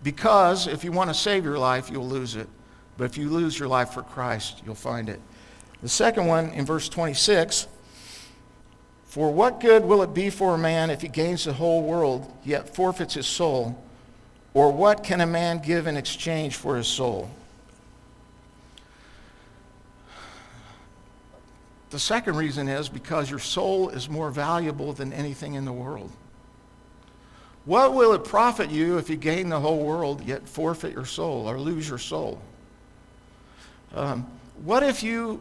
Because 0.02 0.66
if 0.66 0.84
you 0.84 0.92
want 0.92 1.10
to 1.10 1.14
save 1.14 1.44
your 1.44 1.58
life, 1.58 1.90
you'll 1.90 2.08
lose 2.08 2.36
it. 2.36 2.48
But 2.96 3.04
if 3.04 3.16
you 3.16 3.30
lose 3.30 3.58
your 3.58 3.68
life 3.68 3.90
for 3.90 4.02
Christ, 4.02 4.62
you'll 4.64 4.74
find 4.74 5.08
it. 5.08 5.20
The 5.82 5.88
second 5.88 6.26
one 6.26 6.50
in 6.50 6.66
verse 6.66 6.88
26 6.88 7.66
For 9.06 9.32
what 9.32 9.60
good 9.60 9.84
will 9.84 10.02
it 10.02 10.12
be 10.12 10.30
for 10.30 10.54
a 10.54 10.58
man 10.58 10.90
if 10.90 11.02
he 11.02 11.08
gains 11.08 11.44
the 11.44 11.52
whole 11.52 11.82
world, 11.82 12.32
yet 12.44 12.74
forfeits 12.74 13.14
his 13.14 13.26
soul? 13.26 13.82
Or 14.52 14.72
what 14.72 15.04
can 15.04 15.20
a 15.20 15.26
man 15.26 15.60
give 15.60 15.86
in 15.86 15.96
exchange 15.96 16.56
for 16.56 16.76
his 16.76 16.88
soul? 16.88 17.30
The 21.90 21.98
second 21.98 22.36
reason 22.36 22.68
is 22.68 22.88
because 22.88 23.28
your 23.28 23.38
soul 23.40 23.88
is 23.90 24.08
more 24.08 24.30
valuable 24.30 24.92
than 24.92 25.12
anything 25.12 25.54
in 25.54 25.64
the 25.64 25.72
world. 25.72 26.10
What 27.64 27.94
will 27.94 28.12
it 28.14 28.24
profit 28.24 28.70
you 28.70 28.98
if 28.98 29.10
you 29.10 29.16
gain 29.16 29.48
the 29.48 29.60
whole 29.60 29.84
world 29.84 30.24
yet 30.24 30.48
forfeit 30.48 30.92
your 30.92 31.04
soul 31.04 31.48
or 31.48 31.58
lose 31.58 31.88
your 31.88 31.98
soul? 31.98 32.40
Um, 33.94 34.26
what 34.62 34.82
if 34.82 35.02
you 35.02 35.40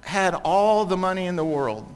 had 0.00 0.34
all 0.34 0.84
the 0.84 0.96
money 0.96 1.26
in 1.26 1.36
the 1.36 1.44
world? 1.44 1.86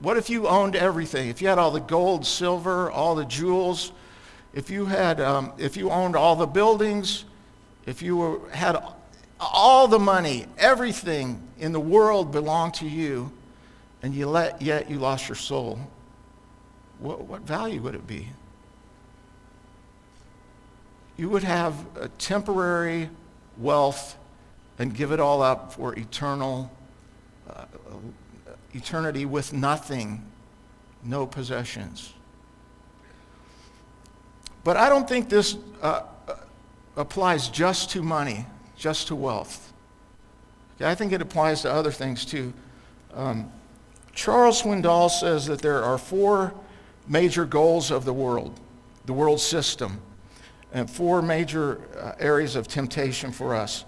What 0.00 0.16
if 0.16 0.28
you 0.28 0.48
owned 0.48 0.74
everything? 0.74 1.28
If 1.28 1.40
you 1.40 1.48
had 1.48 1.58
all 1.58 1.70
the 1.70 1.80
gold, 1.80 2.26
silver, 2.26 2.90
all 2.90 3.14
the 3.14 3.24
jewels, 3.24 3.92
if 4.56 4.68
you 4.70 4.86
had, 4.86 5.20
um, 5.20 5.52
if 5.56 5.76
you 5.76 5.90
owned 5.90 6.16
all 6.16 6.34
the 6.34 6.46
buildings, 6.46 7.24
if 7.86 8.02
you 8.02 8.16
were, 8.16 8.50
had 8.50 8.76
all 9.38 9.86
the 9.86 10.00
money, 10.00 10.46
everything 10.58 11.40
in 11.60 11.70
the 11.70 11.78
world 11.78 12.32
belonged 12.32 12.74
to 12.74 12.88
you, 12.88 13.30
and 14.02 14.12
you 14.12 14.26
let, 14.26 14.60
yet 14.60 14.90
you 14.90 14.98
lost 14.98 15.28
your 15.28 15.36
soul, 15.36 15.78
what, 16.98 17.20
what 17.20 17.42
value 17.42 17.80
would 17.82 17.94
it 17.94 18.08
be? 18.08 18.30
you 21.16 21.30
would 21.30 21.44
have 21.44 21.74
a 21.98 22.08
temporary 22.08 23.08
wealth 23.58 24.16
and 24.78 24.94
give 24.94 25.12
it 25.12 25.20
all 25.20 25.42
up 25.42 25.72
for 25.72 25.94
eternal 25.94 26.70
uh, 27.48 27.64
eternity 28.74 29.24
with 29.24 29.52
nothing, 29.52 30.22
no 31.02 31.26
possessions. 31.26 32.12
But 34.66 34.76
I 34.76 34.88
don't 34.88 35.08
think 35.08 35.28
this 35.28 35.56
uh, 35.80 36.02
uh 36.26 36.34
applies 36.96 37.48
just 37.48 37.90
to 37.90 38.02
money, 38.02 38.46
just 38.76 39.06
to 39.06 39.14
wealth. 39.14 39.72
Okay, 40.74 40.90
I 40.90 40.94
think 40.96 41.12
it 41.12 41.22
applies 41.22 41.62
to 41.62 41.72
other 41.72 41.92
things 41.92 42.24
too. 42.24 42.52
Um, 43.14 43.48
Charles 44.12 44.62
Swindoll 44.62 45.08
says 45.08 45.46
that 45.46 45.62
there 45.62 45.84
are 45.84 45.98
four 45.98 46.52
major 47.06 47.44
goals 47.44 47.92
of 47.92 48.04
the 48.04 48.12
world, 48.12 48.58
the 49.04 49.12
world 49.12 49.38
system, 49.38 50.00
and 50.72 50.90
four 50.90 51.22
major 51.22 51.80
uh, 51.96 52.14
areas 52.18 52.56
of 52.56 52.66
temptation 52.66 53.30
for 53.30 53.54
us. 53.54 53.84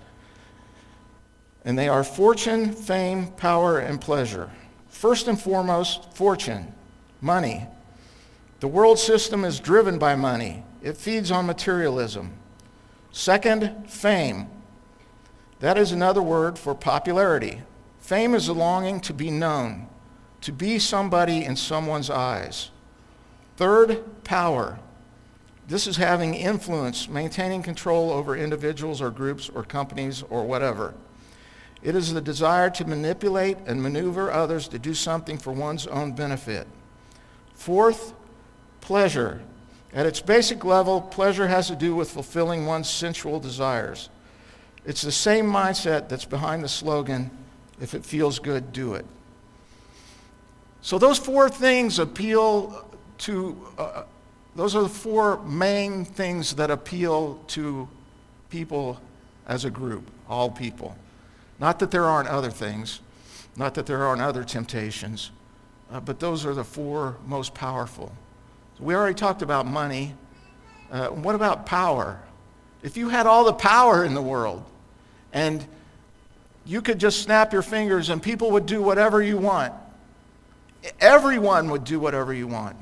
And 1.64 1.76
they 1.76 1.88
are 1.88 2.04
fortune, 2.04 2.72
fame, 2.72 3.32
power, 3.32 3.80
and 3.80 4.00
pleasure. 4.00 4.48
First 4.90 5.26
and 5.26 5.40
foremost, 5.40 6.14
fortune, 6.14 6.72
money. 7.20 7.66
The 8.60 8.68
world 8.68 8.98
system 8.98 9.44
is 9.44 9.60
driven 9.60 9.98
by 9.98 10.16
money, 10.16 10.64
it 10.82 10.96
feeds 10.96 11.30
on 11.30 11.46
materialism. 11.46 12.34
Second, 13.12 13.90
fame. 13.90 14.48
That 15.60 15.78
is 15.78 15.92
another 15.92 16.22
word 16.22 16.58
for 16.58 16.74
popularity. 16.74 17.62
Fame 17.98 18.34
is 18.34 18.48
a 18.48 18.52
longing 18.52 19.00
to 19.00 19.12
be 19.12 19.30
known 19.30 19.88
to 20.40 20.52
be 20.52 20.78
somebody 20.78 21.44
in 21.44 21.56
someone's 21.56 22.10
eyes. 22.10 22.70
Third, 23.56 24.24
power. 24.24 24.78
This 25.66 25.86
is 25.86 25.96
having 25.96 26.34
influence, 26.34 27.08
maintaining 27.08 27.62
control 27.62 28.10
over 28.10 28.36
individuals 28.36 29.02
or 29.02 29.10
groups 29.10 29.50
or 29.54 29.64
companies 29.64 30.22
or 30.30 30.44
whatever. 30.44 30.94
It 31.82 31.94
is 31.94 32.12
the 32.12 32.20
desire 32.20 32.70
to 32.70 32.84
manipulate 32.84 33.58
and 33.66 33.82
maneuver 33.82 34.32
others 34.32 34.68
to 34.68 34.78
do 34.78 34.94
something 34.94 35.38
for 35.38 35.52
one's 35.52 35.86
own 35.86 36.12
benefit. 36.12 36.66
Fourth, 37.54 38.14
pleasure. 38.80 39.40
At 39.92 40.06
its 40.06 40.20
basic 40.20 40.64
level, 40.64 41.00
pleasure 41.00 41.48
has 41.48 41.68
to 41.68 41.76
do 41.76 41.94
with 41.94 42.10
fulfilling 42.10 42.66
one's 42.66 42.88
sensual 42.88 43.40
desires. 43.40 44.10
It's 44.84 45.02
the 45.02 45.12
same 45.12 45.46
mindset 45.46 46.08
that's 46.08 46.24
behind 46.24 46.62
the 46.62 46.68
slogan, 46.68 47.30
if 47.80 47.94
it 47.94 48.04
feels 48.04 48.38
good, 48.38 48.72
do 48.72 48.94
it. 48.94 49.06
So 50.80 50.98
those 50.98 51.18
four 51.18 51.48
things 51.48 51.98
appeal 51.98 52.86
to, 53.18 53.66
uh, 53.78 54.02
those 54.54 54.76
are 54.76 54.82
the 54.82 54.88
four 54.88 55.42
main 55.44 56.04
things 56.04 56.54
that 56.54 56.70
appeal 56.70 57.40
to 57.48 57.88
people 58.50 59.00
as 59.46 59.64
a 59.64 59.70
group, 59.70 60.10
all 60.28 60.50
people. 60.50 60.96
Not 61.58 61.78
that 61.80 61.90
there 61.90 62.04
aren't 62.04 62.28
other 62.28 62.50
things, 62.50 63.00
not 63.56 63.74
that 63.74 63.86
there 63.86 64.04
aren't 64.04 64.22
other 64.22 64.44
temptations, 64.44 65.30
uh, 65.90 66.00
but 66.00 66.20
those 66.20 66.46
are 66.46 66.54
the 66.54 66.64
four 66.64 67.16
most 67.26 67.54
powerful. 67.54 68.12
We 68.80 68.94
already 68.94 69.14
talked 69.14 69.42
about 69.42 69.66
money. 69.66 70.14
Uh, 70.90 71.08
what 71.08 71.34
about 71.34 71.66
power? 71.66 72.20
If 72.82 72.96
you 72.96 73.08
had 73.08 73.26
all 73.26 73.44
the 73.44 73.52
power 73.52 74.04
in 74.04 74.14
the 74.14 74.22
world 74.22 74.64
and 75.32 75.66
you 76.64 76.80
could 76.80 76.98
just 76.98 77.22
snap 77.22 77.52
your 77.52 77.62
fingers 77.62 78.08
and 78.08 78.22
people 78.22 78.52
would 78.52 78.66
do 78.66 78.80
whatever 78.80 79.22
you 79.22 79.36
want, 79.36 79.74
everyone 81.00 81.70
would 81.70 81.84
do 81.84 81.98
whatever 81.98 82.32
you 82.32 82.46
want, 82.46 82.76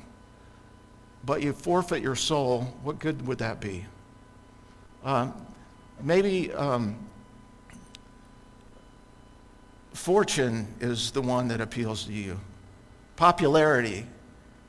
but 1.24 1.42
you 1.42 1.52
forfeit 1.52 2.02
your 2.02 2.14
soul, 2.14 2.62
what 2.82 2.98
good 2.98 3.26
would 3.26 3.38
that 3.38 3.60
be? 3.60 3.86
Um, 5.04 5.32
maybe 6.02 6.52
um, 6.52 6.96
fortune 9.94 10.66
is 10.80 11.10
the 11.10 11.22
one 11.22 11.48
that 11.48 11.60
appeals 11.60 12.04
to 12.04 12.12
you. 12.12 12.38
Popularity. 13.16 14.06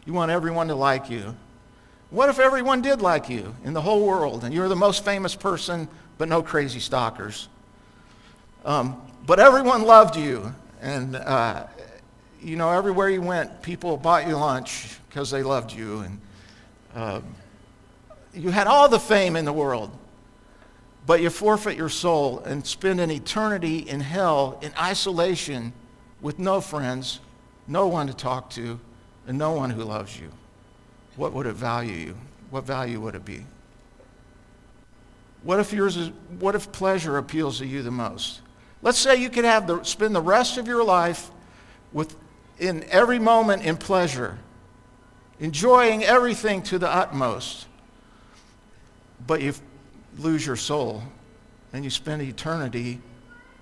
You 0.07 0.13
want 0.13 0.31
everyone 0.31 0.69
to 0.69 0.75
like 0.75 1.09
you. 1.09 1.35
What 2.11 2.29
if 2.29 2.39
everyone 2.39 2.81
did 2.81 3.01
like 3.01 3.29
you 3.29 3.53
in 3.65 3.73
the 3.73 3.81
whole 3.81 4.05
world 4.07 4.45
and 4.45 4.53
you're 4.53 4.69
the 4.69 4.75
most 4.75 5.03
famous 5.03 5.35
person, 5.35 5.89
but 6.17 6.29
no 6.29 6.41
crazy 6.41 6.79
stalkers? 6.79 7.49
Um, 8.63 9.01
but 9.25 9.41
everyone 9.41 9.83
loved 9.83 10.15
you 10.15 10.55
and 10.81 11.17
uh, 11.17 11.67
you 12.41 12.55
know, 12.55 12.71
everywhere 12.71 13.09
you 13.09 13.21
went, 13.21 13.61
people 13.61 13.97
bought 13.97 14.25
you 14.25 14.37
lunch 14.37 14.97
because 15.09 15.29
they 15.29 15.43
loved 15.43 15.73
you. 15.73 15.99
And 15.99 16.21
uh, 16.95 17.21
you 18.33 18.49
had 18.49 18.67
all 18.67 18.87
the 18.87 18.99
fame 18.99 19.35
in 19.35 19.43
the 19.43 19.51
world, 19.51 19.91
but 21.05 21.21
you 21.21 21.29
forfeit 21.29 21.75
your 21.75 21.89
soul 21.89 22.39
and 22.45 22.65
spend 22.65 23.01
an 23.01 23.11
eternity 23.11 23.79
in 23.79 23.99
hell 23.99 24.57
in 24.61 24.71
isolation 24.79 25.73
with 26.21 26.39
no 26.39 26.61
friends, 26.61 27.19
no 27.67 27.87
one 27.87 28.07
to 28.07 28.13
talk 28.13 28.49
to, 28.51 28.79
and 29.27 29.37
no 29.37 29.51
one 29.51 29.69
who 29.69 29.83
loves 29.83 30.19
you. 30.19 30.31
What 31.17 31.33
would 31.33 31.45
it 31.45 31.53
value 31.53 31.93
you? 31.93 32.17
What 32.49 32.63
value 32.63 32.99
would 33.01 33.15
it 33.15 33.25
be? 33.25 33.45
What 35.43 35.59
if 35.59 35.71
yours 35.71 35.97
is, 35.97 36.11
what 36.39 36.55
if 36.55 36.71
pleasure 36.71 37.17
appeals 37.17 37.59
to 37.59 37.65
you 37.65 37.83
the 37.83 37.91
most? 37.91 38.41
Let's 38.81 38.97
say 38.97 39.17
you 39.21 39.29
could 39.29 39.45
have 39.45 39.67
the, 39.67 39.83
spend 39.83 40.15
the 40.15 40.21
rest 40.21 40.57
of 40.57 40.67
your 40.67 40.83
life 40.83 41.29
with 41.93 42.15
in 42.59 42.83
every 42.85 43.19
moment 43.19 43.63
in 43.63 43.77
pleasure, 43.77 44.39
enjoying 45.39 46.03
everything 46.03 46.63
to 46.63 46.79
the 46.79 46.89
utmost, 46.89 47.67
but 49.27 49.41
you 49.41 49.53
lose 50.17 50.45
your 50.45 50.55
soul 50.55 51.03
and 51.73 51.83
you 51.83 51.89
spend 51.89 52.21
eternity 52.21 52.99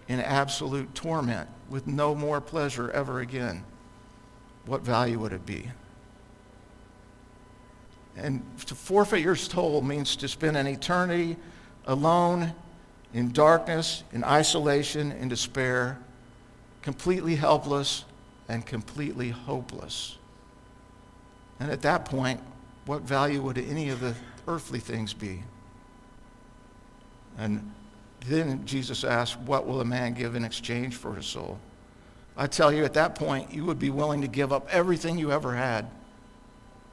in 0.07 0.19
absolute 0.21 0.93
torment 0.95 1.49
with 1.69 1.87
no 1.87 2.15
more 2.15 2.39
pleasure 2.39 2.89
ever 2.91 3.19
again. 3.19 3.63
What 4.65 4.81
value 4.81 5.19
would 5.19 5.33
it 5.33 5.45
be? 5.45 5.69
And 8.17 8.43
to 8.65 8.75
forfeit 8.75 9.21
your 9.21 9.35
soul 9.35 9.81
means 9.81 10.15
to 10.17 10.27
spend 10.27 10.57
an 10.57 10.67
eternity 10.67 11.37
alone 11.85 12.53
in 13.13 13.31
darkness, 13.31 14.03
in 14.11 14.23
isolation, 14.23 15.11
in 15.11 15.27
despair, 15.27 15.99
completely 16.81 17.35
helpless 17.35 18.05
and 18.47 18.65
completely 18.65 19.29
hopeless. 19.29 20.17
And 21.59 21.71
at 21.71 21.81
that 21.81 22.05
point, 22.05 22.39
what 22.85 23.01
value 23.01 23.41
would 23.41 23.57
any 23.57 23.89
of 23.89 23.99
the 23.99 24.15
earthly 24.47 24.79
things 24.79 25.13
be? 25.13 25.43
And 27.37 27.71
then 28.27 28.65
Jesus 28.65 29.03
asked, 29.03 29.39
What 29.39 29.65
will 29.65 29.81
a 29.81 29.85
man 29.85 30.13
give 30.13 30.35
in 30.35 30.43
exchange 30.43 30.95
for 30.95 31.15
his 31.15 31.25
soul? 31.25 31.59
I 32.37 32.47
tell 32.47 32.71
you, 32.73 32.83
at 32.83 32.93
that 32.93 33.15
point, 33.15 33.53
you 33.53 33.65
would 33.65 33.79
be 33.79 33.89
willing 33.89 34.21
to 34.21 34.27
give 34.27 34.51
up 34.51 34.67
everything 34.69 35.17
you 35.17 35.31
ever 35.31 35.55
had 35.55 35.89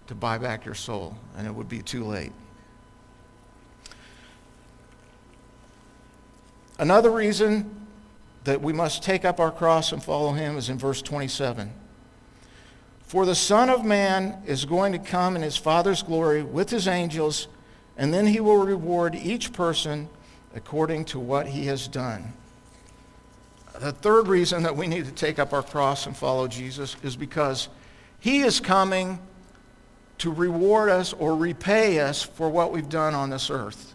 to 0.06 0.14
buy 0.14 0.38
back 0.38 0.64
your 0.64 0.74
soul, 0.74 1.16
and 1.36 1.46
it 1.46 1.54
would 1.54 1.68
be 1.68 1.82
too 1.82 2.04
late. 2.04 2.32
Another 6.78 7.10
reason 7.10 7.86
that 8.44 8.60
we 8.60 8.72
must 8.72 9.02
take 9.02 9.24
up 9.24 9.40
our 9.40 9.50
cross 9.50 9.92
and 9.92 10.02
follow 10.02 10.32
him 10.32 10.56
is 10.56 10.68
in 10.68 10.78
verse 10.78 11.02
27. 11.02 11.72
For 13.04 13.26
the 13.26 13.34
Son 13.34 13.68
of 13.68 13.84
Man 13.84 14.42
is 14.46 14.64
going 14.64 14.92
to 14.92 14.98
come 14.98 15.36
in 15.36 15.42
his 15.42 15.56
Father's 15.56 16.02
glory 16.02 16.42
with 16.42 16.70
his 16.70 16.88
angels, 16.88 17.46
and 17.96 18.12
then 18.12 18.26
he 18.26 18.40
will 18.40 18.64
reward 18.64 19.14
each 19.14 19.52
person 19.52 20.08
according 20.54 21.04
to 21.06 21.18
what 21.18 21.48
he 21.48 21.66
has 21.66 21.88
done. 21.88 22.32
The 23.80 23.92
third 23.92 24.28
reason 24.28 24.62
that 24.64 24.76
we 24.76 24.86
need 24.86 25.04
to 25.06 25.12
take 25.12 25.38
up 25.38 25.52
our 25.52 25.62
cross 25.62 26.06
and 26.06 26.16
follow 26.16 26.46
Jesus 26.46 26.96
is 27.02 27.16
because 27.16 27.68
he 28.20 28.40
is 28.40 28.60
coming 28.60 29.18
to 30.18 30.30
reward 30.30 30.88
us 30.88 31.12
or 31.12 31.36
repay 31.36 31.98
us 32.00 32.22
for 32.22 32.48
what 32.48 32.70
we've 32.70 32.88
done 32.88 33.14
on 33.14 33.30
this 33.30 33.50
earth. 33.50 33.94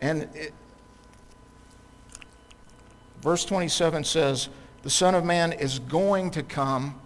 And 0.00 0.28
it, 0.34 0.52
Verse 3.22 3.44
27 3.44 4.04
says, 4.04 4.48
The 4.82 4.90
Son 4.90 5.14
of 5.14 5.24
Man 5.24 5.52
is 5.52 5.78
going 5.78 6.30
to 6.32 6.42
come. 6.42 7.00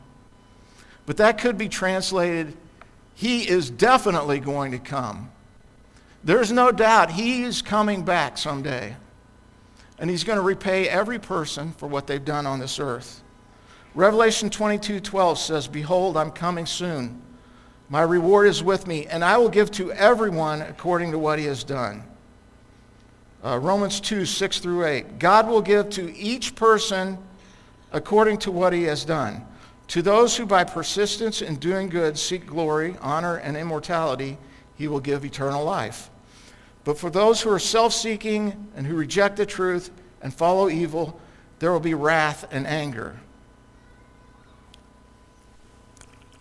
But 1.06 1.16
that 1.18 1.38
could 1.38 1.58
be 1.58 1.68
translated, 1.68 2.56
He 3.14 3.48
is 3.48 3.70
definitely 3.70 4.40
going 4.40 4.72
to 4.72 4.78
come. 4.78 5.30
There's 6.22 6.52
no 6.52 6.70
doubt 6.70 7.10
He 7.10 7.42
is 7.42 7.62
coming 7.62 8.04
back 8.04 8.38
someday. 8.38 8.96
And 9.98 10.10
He's 10.10 10.24
going 10.24 10.36
to 10.36 10.42
repay 10.42 10.88
every 10.88 11.18
person 11.18 11.72
for 11.72 11.86
what 11.86 12.06
they've 12.06 12.24
done 12.24 12.46
on 12.46 12.58
this 12.58 12.78
earth. 12.78 13.22
Revelation 13.94 14.50
22 14.50 15.00
12 15.00 15.38
says, 15.38 15.68
Behold, 15.68 16.16
I'm 16.16 16.30
coming 16.30 16.66
soon. 16.66 17.22
My 17.88 18.02
reward 18.02 18.48
is 18.48 18.62
with 18.62 18.86
me, 18.86 19.06
and 19.06 19.24
I 19.24 19.36
will 19.36 19.48
give 19.48 19.70
to 19.72 19.92
everyone 19.92 20.62
according 20.62 21.12
to 21.12 21.18
what 21.18 21.38
he 21.38 21.44
has 21.44 21.62
done. 21.62 22.02
Uh, 23.44 23.58
Romans 23.58 24.00
2, 24.00 24.24
6 24.24 24.58
through 24.58 24.86
8. 24.86 25.18
God 25.18 25.46
will 25.46 25.60
give 25.60 25.90
to 25.90 26.16
each 26.16 26.54
person 26.56 27.18
according 27.92 28.38
to 28.38 28.50
what 28.50 28.72
he 28.72 28.84
has 28.84 29.04
done. 29.04 29.46
To 29.88 30.02
those 30.02 30.36
who 30.36 30.46
by 30.46 30.64
persistence 30.64 31.42
in 31.42 31.56
doing 31.56 31.90
good 31.90 32.18
seek 32.18 32.46
glory, 32.46 32.96
honor, 33.02 33.36
and 33.36 33.56
immortality, 33.56 34.38
he 34.76 34.88
will 34.88 34.98
give 34.98 35.24
eternal 35.24 35.62
life. 35.62 36.10
But 36.84 36.98
for 36.98 37.10
those 37.10 37.40
who 37.40 37.50
are 37.50 37.58
self 37.58 37.92
seeking 37.92 38.68
and 38.76 38.86
who 38.86 38.94
reject 38.94 39.36
the 39.36 39.46
truth 39.46 39.90
and 40.20 40.32
follow 40.32 40.68
evil, 40.68 41.18
there 41.58 41.72
will 41.72 41.80
be 41.80 41.94
wrath 41.94 42.46
and 42.50 42.66
anger. 42.66 43.18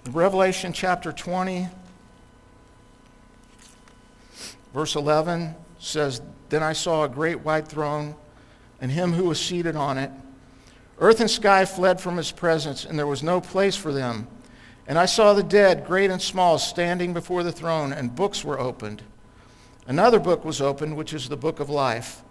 Revelation 0.09 0.73
chapter 0.73 1.13
20, 1.13 1.69
verse 4.73 4.95
11 4.95 5.55
says, 5.79 6.21
Then 6.49 6.61
I 6.61 6.73
saw 6.73 7.05
a 7.05 7.09
great 7.09 7.39
white 7.39 7.69
throne 7.69 8.15
and 8.81 8.91
him 8.91 9.13
who 9.13 9.23
was 9.23 9.39
seated 9.39 9.77
on 9.77 9.97
it. 9.97 10.11
Earth 10.99 11.21
and 11.21 11.31
sky 11.31 11.63
fled 11.63 12.01
from 12.01 12.17
his 12.17 12.33
presence, 12.33 12.83
and 12.83 12.99
there 12.99 13.07
was 13.07 13.23
no 13.23 13.39
place 13.39 13.77
for 13.77 13.93
them. 13.93 14.27
And 14.87 14.99
I 14.99 15.05
saw 15.05 15.33
the 15.33 15.41
dead, 15.41 15.85
great 15.87 16.11
and 16.11 16.21
small, 16.21 16.59
standing 16.59 17.13
before 17.13 17.43
the 17.43 17.51
throne, 17.51 17.93
and 17.93 18.13
books 18.13 18.43
were 18.43 18.59
opened. 18.59 19.01
Another 19.87 20.19
book 20.19 20.45
was 20.45 20.61
opened, 20.61 20.95
which 20.95 21.13
is 21.13 21.29
the 21.29 21.37
book 21.37 21.59
of 21.59 21.69
life. 21.69 22.21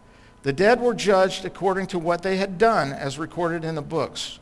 The 0.42 0.52
dead 0.52 0.80
were 0.80 0.94
judged 0.94 1.44
according 1.44 1.88
to 1.88 1.98
what 1.98 2.22
they 2.22 2.36
had 2.36 2.58
done, 2.58 2.92
as 2.92 3.18
recorded 3.18 3.64
in 3.64 3.74
the 3.74 3.82
books. 3.82 4.38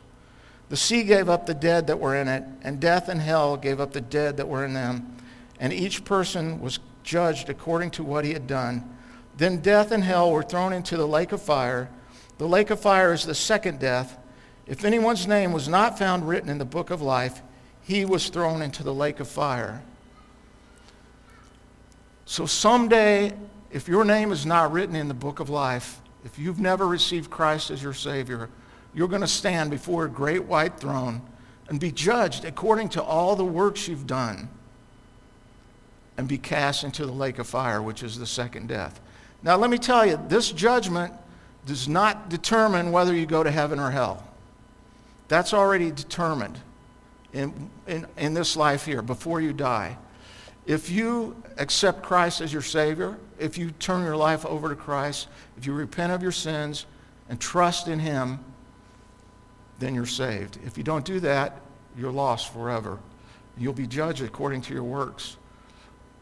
The 0.68 0.76
sea 0.76 1.02
gave 1.02 1.28
up 1.28 1.46
the 1.46 1.54
dead 1.54 1.88
that 1.88 1.98
were 1.98 2.14
in 2.14 2.28
it, 2.28 2.44
and 2.62 2.80
death 2.80 3.08
and 3.08 3.20
hell 3.20 3.56
gave 3.56 3.80
up 3.80 3.92
the 3.92 4.00
dead 4.00 4.36
that 4.36 4.48
were 4.48 4.64
in 4.64 4.72
them. 4.72 5.16
And 5.58 5.72
each 5.72 6.04
person 6.04 6.60
was 6.60 6.78
judged 7.02 7.48
according 7.48 7.90
to 7.92 8.04
what 8.04 8.24
he 8.24 8.32
had 8.32 8.46
done. 8.46 8.88
Then 9.36 9.60
death 9.60 9.90
and 9.90 10.04
hell 10.04 10.30
were 10.30 10.42
thrown 10.42 10.72
into 10.72 10.96
the 10.96 11.08
lake 11.08 11.32
of 11.32 11.42
fire. 11.42 11.90
The 12.38 12.48
lake 12.48 12.70
of 12.70 12.80
fire 12.80 13.12
is 13.12 13.26
the 13.26 13.34
second 13.34 13.80
death. 13.80 14.16
If 14.66 14.84
anyone's 14.84 15.26
name 15.26 15.52
was 15.52 15.68
not 15.68 15.98
found 15.98 16.28
written 16.28 16.48
in 16.48 16.58
the 16.58 16.64
book 16.64 16.90
of 16.90 17.02
life, 17.02 17.42
he 17.82 18.04
was 18.04 18.28
thrown 18.28 18.62
into 18.62 18.82
the 18.82 18.94
lake 18.94 19.18
of 19.18 19.28
fire. 19.28 19.82
So 22.30 22.46
someday, 22.46 23.32
if 23.72 23.88
your 23.88 24.04
name 24.04 24.30
is 24.30 24.46
not 24.46 24.70
written 24.70 24.94
in 24.94 25.08
the 25.08 25.14
book 25.14 25.40
of 25.40 25.50
life, 25.50 26.00
if 26.24 26.38
you've 26.38 26.60
never 26.60 26.86
received 26.86 27.28
Christ 27.28 27.72
as 27.72 27.82
your 27.82 27.92
Savior, 27.92 28.48
you're 28.94 29.08
going 29.08 29.22
to 29.22 29.26
stand 29.26 29.68
before 29.68 30.04
a 30.04 30.08
great 30.08 30.44
white 30.44 30.78
throne 30.78 31.22
and 31.68 31.80
be 31.80 31.90
judged 31.90 32.44
according 32.44 32.90
to 32.90 33.02
all 33.02 33.34
the 33.34 33.44
works 33.44 33.88
you've 33.88 34.06
done 34.06 34.48
and 36.16 36.28
be 36.28 36.38
cast 36.38 36.84
into 36.84 37.04
the 37.04 37.10
lake 37.10 37.40
of 37.40 37.48
fire, 37.48 37.82
which 37.82 38.04
is 38.04 38.16
the 38.16 38.28
second 38.28 38.68
death. 38.68 39.00
Now, 39.42 39.56
let 39.56 39.68
me 39.68 39.76
tell 39.76 40.06
you, 40.06 40.16
this 40.28 40.52
judgment 40.52 41.12
does 41.66 41.88
not 41.88 42.28
determine 42.28 42.92
whether 42.92 43.12
you 43.12 43.26
go 43.26 43.42
to 43.42 43.50
heaven 43.50 43.80
or 43.80 43.90
hell. 43.90 44.24
That's 45.26 45.52
already 45.52 45.90
determined 45.90 46.60
in, 47.32 47.70
in, 47.88 48.06
in 48.16 48.34
this 48.34 48.56
life 48.56 48.84
here 48.84 49.02
before 49.02 49.40
you 49.40 49.52
die. 49.52 49.98
If 50.66 50.90
you 50.90 51.42
accept 51.56 52.02
Christ 52.02 52.40
as 52.40 52.52
your 52.52 52.62
Savior, 52.62 53.16
if 53.38 53.58
you 53.58 53.70
turn 53.72 54.04
your 54.04 54.16
life 54.16 54.44
over 54.46 54.68
to 54.68 54.74
Christ, 54.74 55.28
if 55.56 55.66
you 55.66 55.72
repent 55.72 56.12
of 56.12 56.22
your 56.22 56.32
sins 56.32 56.86
and 57.28 57.40
trust 57.40 57.88
in 57.88 57.98
Him, 57.98 58.38
then 59.78 59.94
you're 59.94 60.06
saved. 60.06 60.58
If 60.64 60.76
you 60.76 60.84
don't 60.84 61.04
do 61.04 61.20
that, 61.20 61.60
you're 61.96 62.12
lost 62.12 62.52
forever. 62.52 62.98
You'll 63.56 63.72
be 63.72 63.86
judged 63.86 64.22
according 64.22 64.62
to 64.62 64.74
your 64.74 64.84
works. 64.84 65.36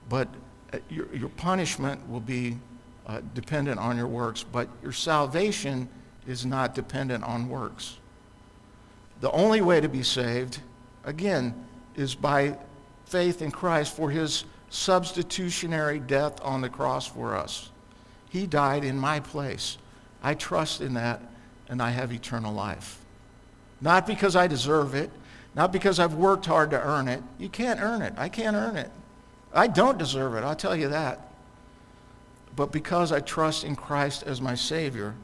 But 0.08 0.28
uh, 0.72 0.78
your, 0.88 1.14
your 1.14 1.28
punishment 1.30 2.08
will 2.08 2.20
be 2.20 2.58
uh, 3.06 3.20
dependent 3.34 3.78
on 3.78 3.96
your 3.96 4.06
works, 4.06 4.44
but 4.44 4.68
your 4.82 4.92
salvation 4.92 5.88
is 6.26 6.46
not 6.46 6.74
dependent 6.74 7.24
on 7.24 7.48
works. 7.48 7.98
The 9.20 9.30
only 9.32 9.60
way 9.60 9.80
to 9.80 9.88
be 9.88 10.02
saved, 10.02 10.60
again, 11.04 11.66
is 11.96 12.14
by 12.14 12.56
faith 13.08 13.42
in 13.42 13.50
Christ 13.50 13.94
for 13.94 14.10
his 14.10 14.44
substitutionary 14.70 15.98
death 15.98 16.40
on 16.42 16.60
the 16.60 16.68
cross 16.68 17.06
for 17.06 17.36
us. 17.36 17.70
He 18.30 18.46
died 18.46 18.84
in 18.84 18.98
my 18.98 19.20
place. 19.20 19.78
I 20.22 20.34
trust 20.34 20.80
in 20.80 20.94
that, 20.94 21.22
and 21.68 21.80
I 21.80 21.90
have 21.90 22.12
eternal 22.12 22.52
life. 22.52 22.98
Not 23.80 24.06
because 24.06 24.36
I 24.36 24.46
deserve 24.46 24.94
it, 24.94 25.10
not 25.54 25.72
because 25.72 25.98
I've 25.98 26.14
worked 26.14 26.46
hard 26.46 26.70
to 26.70 26.80
earn 26.80 27.08
it. 27.08 27.22
You 27.38 27.48
can't 27.48 27.80
earn 27.80 28.02
it. 28.02 28.12
I 28.16 28.28
can't 28.28 28.56
earn 28.56 28.76
it. 28.76 28.90
I 29.52 29.66
don't 29.66 29.98
deserve 29.98 30.34
it, 30.34 30.44
I'll 30.44 30.54
tell 30.54 30.76
you 30.76 30.88
that. 30.88 31.32
But 32.54 32.72
because 32.72 33.12
I 33.12 33.20
trust 33.20 33.64
in 33.64 33.76
Christ 33.76 34.24
as 34.24 34.40
my 34.40 34.54
Savior, 34.54 35.14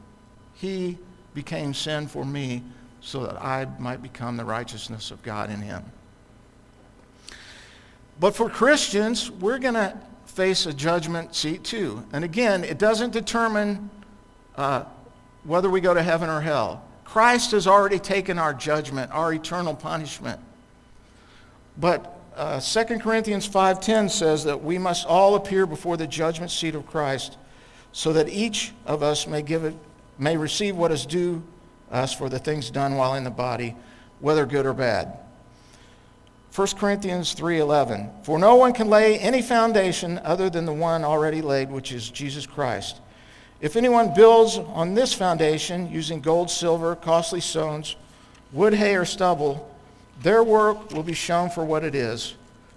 He 0.54 0.98
became 1.34 1.74
sin 1.74 2.06
for 2.06 2.24
me 2.24 2.62
so 3.00 3.26
that 3.26 3.36
I 3.42 3.66
might 3.78 4.02
become 4.02 4.36
the 4.36 4.44
righteousness 4.44 5.10
of 5.10 5.22
God 5.22 5.50
in 5.50 5.60
Him. 5.60 5.84
But 8.20 8.36
for 8.36 8.48
Christians, 8.48 9.30
we're 9.30 9.58
going 9.58 9.74
to 9.74 9.98
face 10.26 10.66
a 10.66 10.72
judgment 10.72 11.34
seat 11.34 11.64
too. 11.64 12.04
And 12.12 12.24
again, 12.24 12.64
it 12.64 12.78
doesn't 12.78 13.12
determine 13.12 13.90
uh, 14.56 14.84
whether 15.44 15.70
we 15.70 15.80
go 15.80 15.94
to 15.94 16.02
heaven 16.02 16.28
or 16.28 16.40
hell. 16.40 16.84
Christ 17.04 17.52
has 17.52 17.66
already 17.66 17.98
taken 17.98 18.38
our 18.38 18.54
judgment, 18.54 19.12
our 19.12 19.32
eternal 19.32 19.74
punishment. 19.74 20.40
But 21.78 22.18
uh, 22.36 22.60
2 22.60 22.98
Corinthians 22.98 23.48
5.10 23.48 24.10
says 24.10 24.44
that 24.44 24.62
we 24.62 24.78
must 24.78 25.06
all 25.06 25.34
appear 25.36 25.66
before 25.66 25.96
the 25.96 26.06
judgment 26.06 26.50
seat 26.50 26.74
of 26.74 26.86
Christ 26.86 27.36
so 27.92 28.12
that 28.12 28.28
each 28.28 28.72
of 28.86 29.02
us 29.02 29.26
may, 29.26 29.42
give 29.42 29.64
it, 29.64 29.74
may 30.18 30.36
receive 30.36 30.76
what 30.76 30.90
is 30.90 31.06
due 31.06 31.42
us 31.90 32.12
for 32.12 32.28
the 32.28 32.38
things 32.38 32.70
done 32.70 32.96
while 32.96 33.14
in 33.14 33.22
the 33.22 33.30
body, 33.30 33.76
whether 34.18 34.46
good 34.46 34.66
or 34.66 34.74
bad. 34.74 35.16
1 36.54 36.76
Corinthians 36.76 37.34
3:11 37.34 38.10
For 38.22 38.38
no 38.38 38.54
one 38.54 38.72
can 38.72 38.88
lay 38.88 39.18
any 39.18 39.42
foundation 39.42 40.20
other 40.22 40.48
than 40.48 40.66
the 40.66 40.72
one 40.72 41.02
already 41.02 41.42
laid 41.42 41.68
which 41.68 41.90
is 41.90 42.08
Jesus 42.08 42.46
Christ. 42.46 43.00
If 43.60 43.74
anyone 43.74 44.14
builds 44.14 44.58
on 44.58 44.94
this 44.94 45.12
foundation 45.12 45.90
using 45.90 46.20
gold, 46.20 46.48
silver, 46.48 46.94
costly 46.94 47.40
stones, 47.40 47.96
wood, 48.52 48.72
hay 48.72 48.94
or 48.94 49.04
stubble, 49.04 49.68
their 50.22 50.44
work 50.44 50.92
will 50.92 51.02
be 51.02 51.12
shown 51.12 51.50
for 51.50 51.64
what 51.64 51.82
it 51.82 51.96
is 51.96 52.34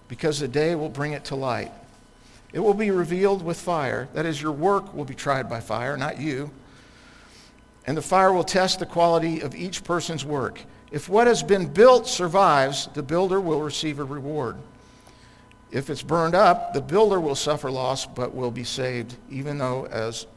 because 0.07 0.39
the 0.39 0.47
day 0.47 0.73
will 0.73 0.89
bring 0.89 1.11
it 1.11 1.25
to 1.25 1.35
light. 1.35 1.71
It 2.53 2.59
will 2.61 2.73
be 2.73 2.89
revealed 2.89 3.43
with 3.43 3.61
fire, 3.61 4.07
that 4.15 4.25
is 4.25 4.41
your 4.41 4.53
work 4.53 4.91
will 4.91 5.05
be 5.05 5.13
tried 5.13 5.47
by 5.47 5.59
fire, 5.59 5.95
not 5.97 6.19
you. 6.19 6.49
And 7.85 7.95
the 7.95 8.01
fire 8.01 8.33
will 8.33 8.43
test 8.43 8.79
the 8.79 8.87
quality 8.87 9.41
of 9.41 9.53
each 9.53 9.83
person's 9.83 10.25
work. 10.25 10.61
If 10.91 11.09
what 11.09 11.27
has 11.27 11.43
been 11.43 11.67
built 11.67 12.07
survives, 12.07 12.87
the 12.93 13.03
builder 13.03 13.41
will 13.41 13.61
receive 13.61 13.99
a 13.99 14.03
reward. 14.03 14.57
If 15.69 15.89
it's 15.89 16.01
burned 16.01 16.35
up, 16.35 16.73
the 16.73 16.81
builder 16.81 17.19
will 17.19 17.35
suffer 17.35 17.69
loss 17.69 18.05
but 18.05 18.33
will 18.33 18.51
be 18.51 18.63
saved, 18.63 19.17
even 19.29 19.57
though 19.57 19.85
as 19.87 20.27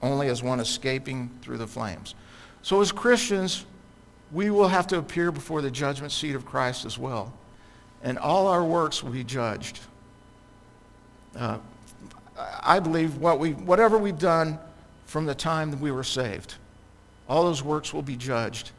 only 0.00 0.28
as 0.28 0.42
one 0.42 0.60
escaping 0.60 1.30
through 1.42 1.58
the 1.58 1.66
flames. 1.66 2.14
So 2.62 2.80
as 2.80 2.90
Christians, 2.90 3.66
we 4.32 4.50
will 4.50 4.68
have 4.68 4.86
to 4.88 4.98
appear 4.98 5.30
before 5.30 5.60
the 5.60 5.70
judgment 5.70 6.12
seat 6.12 6.34
of 6.34 6.46
Christ 6.46 6.84
as 6.84 6.98
well. 6.98 7.32
And 8.02 8.18
all 8.18 8.46
our 8.46 8.64
works 8.64 9.02
will 9.02 9.10
be 9.10 9.24
judged. 9.24 9.80
Uh, 11.36 11.58
I 12.62 12.78
believe 12.78 13.16
what 13.16 13.38
we, 13.38 13.52
whatever 13.52 13.98
we've 13.98 14.18
done 14.18 14.58
from 15.06 15.26
the 15.26 15.34
time 15.34 15.70
that 15.70 15.80
we 15.80 15.90
were 15.90 16.04
saved, 16.04 16.54
all 17.28 17.44
those 17.44 17.62
works 17.62 17.92
will 17.92 18.02
be 18.02 18.16
judged. 18.16 18.70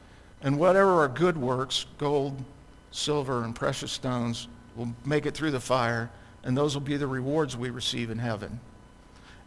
And 0.41 0.57
whatever 0.57 1.01
are 1.01 1.07
good 1.07 1.37
works, 1.37 1.85
gold, 1.97 2.43
silver, 2.91 3.43
and 3.43 3.55
precious 3.55 3.91
stones, 3.91 4.47
will 4.75 4.93
make 5.05 5.25
it 5.25 5.33
through 5.33 5.51
the 5.51 5.59
fire, 5.59 6.09
and 6.43 6.57
those 6.57 6.73
will 6.73 6.81
be 6.81 6.97
the 6.97 7.07
rewards 7.07 7.57
we 7.57 7.69
receive 7.69 8.09
in 8.09 8.17
heaven. 8.17 8.59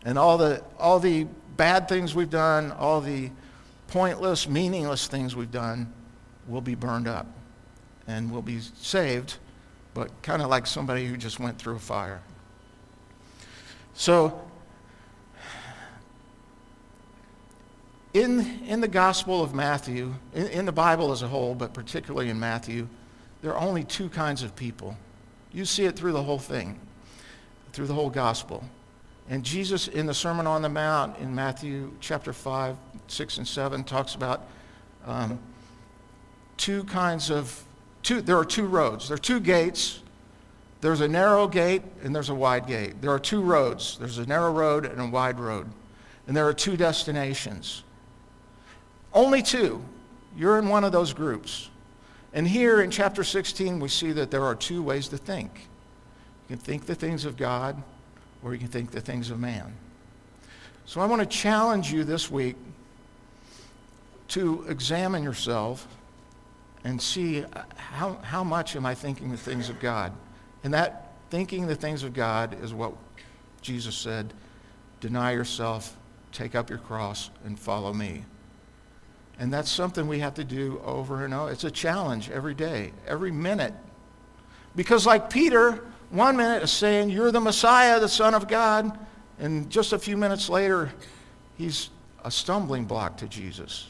And 0.04 0.18
all 0.18 0.36
the, 0.36 0.62
all 0.78 0.98
the 0.98 1.26
bad 1.56 1.88
things 1.88 2.14
we've 2.14 2.30
done, 2.30 2.72
all 2.72 3.00
the 3.00 3.30
pointless, 3.88 4.48
meaningless 4.48 5.06
things 5.06 5.34
we've 5.34 5.50
done, 5.50 5.92
will 6.46 6.60
be 6.60 6.74
burned 6.74 7.08
up 7.08 7.26
and 8.06 8.30
will 8.30 8.42
be 8.42 8.60
saved, 8.60 9.36
but 9.94 10.10
kind 10.22 10.42
of 10.42 10.50
like 10.50 10.66
somebody 10.66 11.06
who 11.06 11.16
just 11.16 11.38
went 11.38 11.58
through 11.58 11.76
a 11.76 11.78
fire. 11.78 12.20
So 13.94 14.42
in, 18.14 18.60
in 18.66 18.80
the 18.80 18.88
Gospel 18.88 19.42
of 19.42 19.54
Matthew, 19.54 20.14
in, 20.34 20.46
in 20.48 20.66
the 20.66 20.72
Bible 20.72 21.12
as 21.12 21.22
a 21.22 21.28
whole, 21.28 21.54
but 21.54 21.72
particularly 21.72 22.28
in 22.28 22.38
Matthew, 22.38 22.88
there 23.40 23.52
are 23.52 23.60
only 23.60 23.84
two 23.84 24.08
kinds 24.08 24.42
of 24.42 24.54
people. 24.54 24.96
You 25.52 25.64
see 25.64 25.84
it 25.84 25.96
through 25.96 26.12
the 26.12 26.22
whole 26.22 26.38
thing, 26.38 26.78
through 27.72 27.86
the 27.86 27.94
whole 27.94 28.10
Gospel. 28.10 28.64
And 29.28 29.44
Jesus, 29.44 29.88
in 29.88 30.06
the 30.06 30.14
Sermon 30.14 30.46
on 30.46 30.62
the 30.62 30.68
Mount 30.68 31.18
in 31.18 31.34
Matthew 31.34 31.92
chapter 32.00 32.32
5, 32.32 32.76
6, 33.08 33.38
and 33.38 33.48
7, 33.48 33.84
talks 33.84 34.14
about 34.14 34.46
um, 35.06 35.38
two 36.56 36.84
kinds 36.84 37.30
of, 37.30 37.64
two, 38.02 38.20
there 38.20 38.36
are 38.36 38.44
two 38.44 38.66
roads. 38.66 39.08
There 39.08 39.14
are 39.14 39.18
two 39.18 39.40
gates. 39.40 40.00
There's 40.80 41.00
a 41.00 41.08
narrow 41.08 41.46
gate 41.46 41.82
and 42.02 42.14
there's 42.14 42.28
a 42.28 42.34
wide 42.34 42.66
gate. 42.66 43.00
There 43.00 43.10
are 43.10 43.18
two 43.18 43.40
roads. 43.40 43.96
There's 43.98 44.18
a 44.18 44.26
narrow 44.26 44.52
road 44.52 44.84
and 44.84 45.00
a 45.00 45.06
wide 45.06 45.38
road. 45.38 45.68
And 46.26 46.36
there 46.36 46.46
are 46.46 46.54
two 46.54 46.76
destinations. 46.76 47.84
Only 49.14 49.42
two. 49.42 49.84
You're 50.36 50.58
in 50.58 50.68
one 50.68 50.84
of 50.84 50.92
those 50.92 51.12
groups. 51.12 51.68
And 52.32 52.48
here 52.48 52.80
in 52.80 52.90
chapter 52.90 53.22
16, 53.22 53.78
we 53.78 53.88
see 53.88 54.12
that 54.12 54.30
there 54.30 54.44
are 54.44 54.54
two 54.54 54.82
ways 54.82 55.08
to 55.08 55.18
think. 55.18 55.68
You 56.48 56.56
can 56.56 56.58
think 56.58 56.86
the 56.86 56.94
things 56.94 57.24
of 57.24 57.36
God, 57.36 57.82
or 58.42 58.54
you 58.54 58.58
can 58.58 58.68
think 58.68 58.90
the 58.90 59.00
things 59.00 59.30
of 59.30 59.38
man. 59.38 59.74
So 60.86 61.00
I 61.00 61.06
want 61.06 61.20
to 61.20 61.26
challenge 61.26 61.92
you 61.92 62.04
this 62.04 62.30
week 62.30 62.56
to 64.28 64.64
examine 64.68 65.22
yourself 65.22 65.86
and 66.84 67.00
see 67.00 67.44
uh, 67.44 67.62
how, 67.76 68.14
how 68.22 68.42
much 68.42 68.74
am 68.76 68.86
I 68.86 68.94
thinking 68.94 69.30
the 69.30 69.36
things 69.36 69.68
of 69.68 69.78
God. 69.78 70.12
And 70.64 70.72
that 70.74 71.12
thinking 71.30 71.66
the 71.66 71.76
things 71.76 72.02
of 72.02 72.14
God 72.14 72.56
is 72.62 72.74
what 72.74 72.92
Jesus 73.60 73.94
said 73.94 74.32
deny 75.00 75.32
yourself, 75.32 75.96
take 76.30 76.54
up 76.54 76.70
your 76.70 76.78
cross, 76.78 77.30
and 77.44 77.58
follow 77.58 77.92
me. 77.92 78.24
And 79.38 79.52
that's 79.52 79.70
something 79.70 80.06
we 80.06 80.20
have 80.20 80.34
to 80.34 80.44
do 80.44 80.80
over 80.84 81.24
and 81.24 81.34
over. 81.34 81.50
It's 81.50 81.64
a 81.64 81.70
challenge 81.70 82.30
every 82.30 82.54
day, 82.54 82.92
every 83.06 83.30
minute. 83.30 83.74
Because, 84.76 85.06
like 85.06 85.30
Peter, 85.30 85.84
one 86.10 86.36
minute 86.36 86.62
is 86.62 86.70
saying, 86.70 87.10
You're 87.10 87.32
the 87.32 87.40
Messiah, 87.40 87.98
the 87.98 88.08
Son 88.08 88.34
of 88.34 88.48
God. 88.48 88.98
And 89.38 89.68
just 89.70 89.92
a 89.92 89.98
few 89.98 90.16
minutes 90.16 90.48
later, 90.48 90.92
he's 91.56 91.90
a 92.24 92.30
stumbling 92.30 92.84
block 92.84 93.16
to 93.18 93.26
Jesus. 93.26 93.88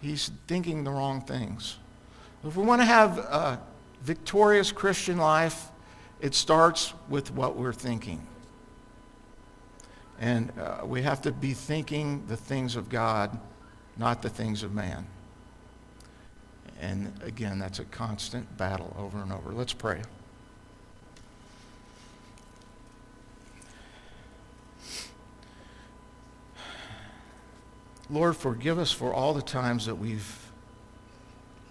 He's 0.00 0.30
thinking 0.48 0.84
the 0.84 0.90
wrong 0.90 1.22
things. 1.22 1.78
If 2.44 2.56
we 2.56 2.64
want 2.64 2.82
to 2.82 2.86
have 2.86 3.18
a 3.18 3.60
victorious 4.02 4.72
Christian 4.72 5.16
life, 5.16 5.68
it 6.20 6.34
starts 6.34 6.92
with 7.08 7.30
what 7.32 7.56
we're 7.56 7.72
thinking. 7.72 8.26
And 10.18 10.52
uh, 10.58 10.84
we 10.84 11.02
have 11.02 11.22
to 11.22 11.32
be 11.32 11.52
thinking 11.52 12.24
the 12.26 12.36
things 12.36 12.76
of 12.76 12.88
God, 12.88 13.38
not 13.96 14.22
the 14.22 14.28
things 14.28 14.62
of 14.62 14.72
man. 14.72 15.06
And 16.80 17.12
again, 17.22 17.58
that's 17.58 17.78
a 17.78 17.84
constant 17.84 18.56
battle 18.56 18.94
over 18.98 19.22
and 19.22 19.32
over. 19.32 19.52
Let's 19.52 19.72
pray. 19.72 20.02
Lord, 28.10 28.36
forgive 28.36 28.78
us 28.78 28.92
for 28.92 29.14
all 29.14 29.32
the 29.32 29.42
times 29.42 29.86
that 29.86 29.94
we've 29.94 30.38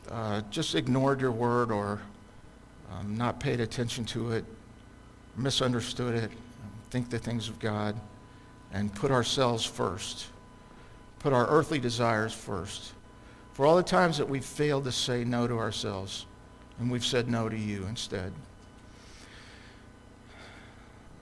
uh, 0.09 0.41
just 0.49 0.75
ignored 0.75 1.21
your 1.21 1.31
word 1.31 1.71
or 1.71 2.01
um, 2.91 3.15
not 3.15 3.39
paid 3.39 3.59
attention 3.59 4.05
to 4.05 4.31
it, 4.31 4.45
misunderstood 5.37 6.15
it, 6.15 6.31
think 6.89 7.09
the 7.09 7.19
things 7.19 7.47
of 7.47 7.59
God 7.59 7.95
and 8.73 8.93
put 8.93 9.11
ourselves 9.11 9.63
first, 9.65 10.27
put 11.21 11.33
our 11.33 11.47
earthly 11.47 11.79
desires 11.79 12.33
first. 12.33 12.93
For 13.53 13.65
all 13.65 13.75
the 13.75 13.83
times 13.83 14.17
that 14.17 14.27
we've 14.27 14.43
failed 14.43 14.85
to 14.85 14.91
say 14.91 15.23
no 15.23 15.47
to 15.47 15.57
ourselves 15.57 16.25
and 16.79 16.89
we've 16.89 17.05
said 17.05 17.29
no 17.29 17.47
to 17.47 17.57
you 17.57 17.85
instead. 17.85 18.33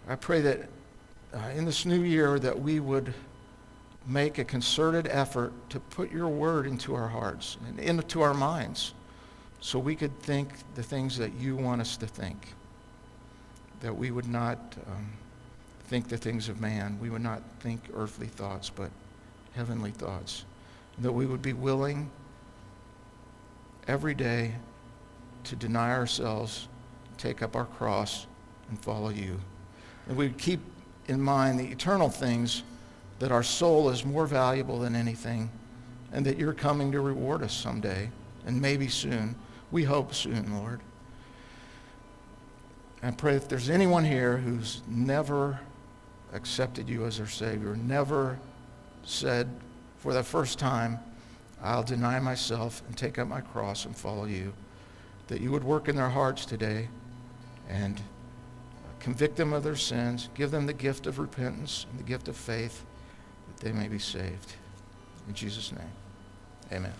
I 0.07 0.15
pray 0.15 0.41
that 0.41 0.69
uh, 1.33 1.39
in 1.55 1.65
this 1.65 1.85
new 1.85 2.01
year 2.01 2.39
that 2.39 2.59
we 2.59 2.79
would 2.79 3.13
make 4.07 4.37
a 4.37 4.43
concerted 4.45 5.07
effort 5.07 5.51
to 5.69 5.79
put 5.79 6.11
your 6.11 6.29
word 6.29 6.65
into 6.65 6.95
our 6.95 7.07
hearts 7.07 7.57
and 7.67 7.79
into 7.79 8.21
our 8.21 8.33
minds 8.33 8.93
so 9.59 9.77
we 9.77 9.95
could 9.95 10.17
think 10.21 10.49
the 10.75 10.83
things 10.83 11.17
that 11.17 11.33
you 11.33 11.55
want 11.55 11.81
us 11.81 11.97
to 11.97 12.07
think, 12.07 12.53
that 13.81 13.95
we 13.95 14.09
would 14.11 14.27
not 14.27 14.57
um, 14.87 15.09
think 15.87 16.07
the 16.07 16.17
things 16.17 16.47
of 16.47 16.61
man. 16.61 16.97
We 17.01 17.09
would 17.09 17.21
not 17.21 17.41
think 17.59 17.81
earthly 17.93 18.27
thoughts, 18.27 18.69
but 18.69 18.89
heavenly 19.55 19.91
thoughts. 19.91 20.45
That 20.99 21.11
we 21.11 21.25
would 21.25 21.41
be 21.41 21.53
willing 21.53 22.09
every 23.87 24.13
day 24.13 24.53
to 25.45 25.55
deny 25.55 25.91
ourselves, 25.91 26.67
take 27.17 27.41
up 27.41 27.55
our 27.55 27.65
cross, 27.65 28.27
and 28.69 28.79
follow 28.79 29.09
you. 29.09 29.39
And 30.07 30.17
we 30.17 30.27
would 30.27 30.37
keep 30.37 30.59
in 31.07 31.19
mind 31.21 31.59
the 31.59 31.67
eternal 31.67 32.09
things 32.09 32.63
that 33.19 33.31
our 33.31 33.43
soul 33.43 33.89
is 33.89 34.05
more 34.05 34.27
valuable 34.27 34.79
than 34.79 34.95
anything, 34.95 35.49
and 36.11 36.25
that 36.25 36.37
you're 36.37 36.53
coming 36.53 36.91
to 36.91 37.01
reward 37.01 37.43
us 37.43 37.53
someday, 37.53 38.09
and 38.45 38.61
maybe 38.61 38.87
soon. 38.87 39.35
We 39.71 39.83
hope 39.83 40.13
soon, 40.13 40.55
Lord. 40.57 40.81
I 43.01 43.11
pray 43.11 43.35
if 43.35 43.47
there's 43.47 43.69
anyone 43.69 44.03
here 44.03 44.37
who's 44.37 44.81
never 44.87 45.59
accepted 46.33 46.89
you 46.89 47.05
as 47.05 47.17
their 47.17 47.27
Savior, 47.27 47.75
never 47.75 48.39
said 49.03 49.49
for 49.97 50.13
the 50.13 50.23
first 50.23 50.59
time, 50.59 50.99
I'll 51.61 51.83
deny 51.83 52.19
myself 52.19 52.81
and 52.87 52.97
take 52.97 53.19
up 53.19 53.27
my 53.27 53.41
cross 53.41 53.85
and 53.85 53.95
follow 53.95 54.25
you, 54.25 54.53
that 55.27 55.41
you 55.41 55.51
would 55.51 55.63
work 55.63 55.87
in 55.87 55.95
their 55.95 56.09
hearts 56.09 56.45
today 56.45 56.87
and 57.67 58.01
convict 58.99 59.35
them 59.35 59.53
of 59.53 59.63
their 59.63 59.75
sins, 59.75 60.29
give 60.33 60.51
them 60.51 60.65
the 60.65 60.73
gift 60.73 61.07
of 61.07 61.19
repentance 61.19 61.85
and 61.89 61.99
the 61.99 62.03
gift 62.03 62.27
of 62.27 62.35
faith, 62.35 62.85
that 63.47 63.65
they 63.65 63.71
may 63.71 63.87
be 63.87 63.99
saved. 63.99 64.53
In 65.27 65.33
Jesus' 65.33 65.71
name, 65.71 65.91
amen. 66.71 66.93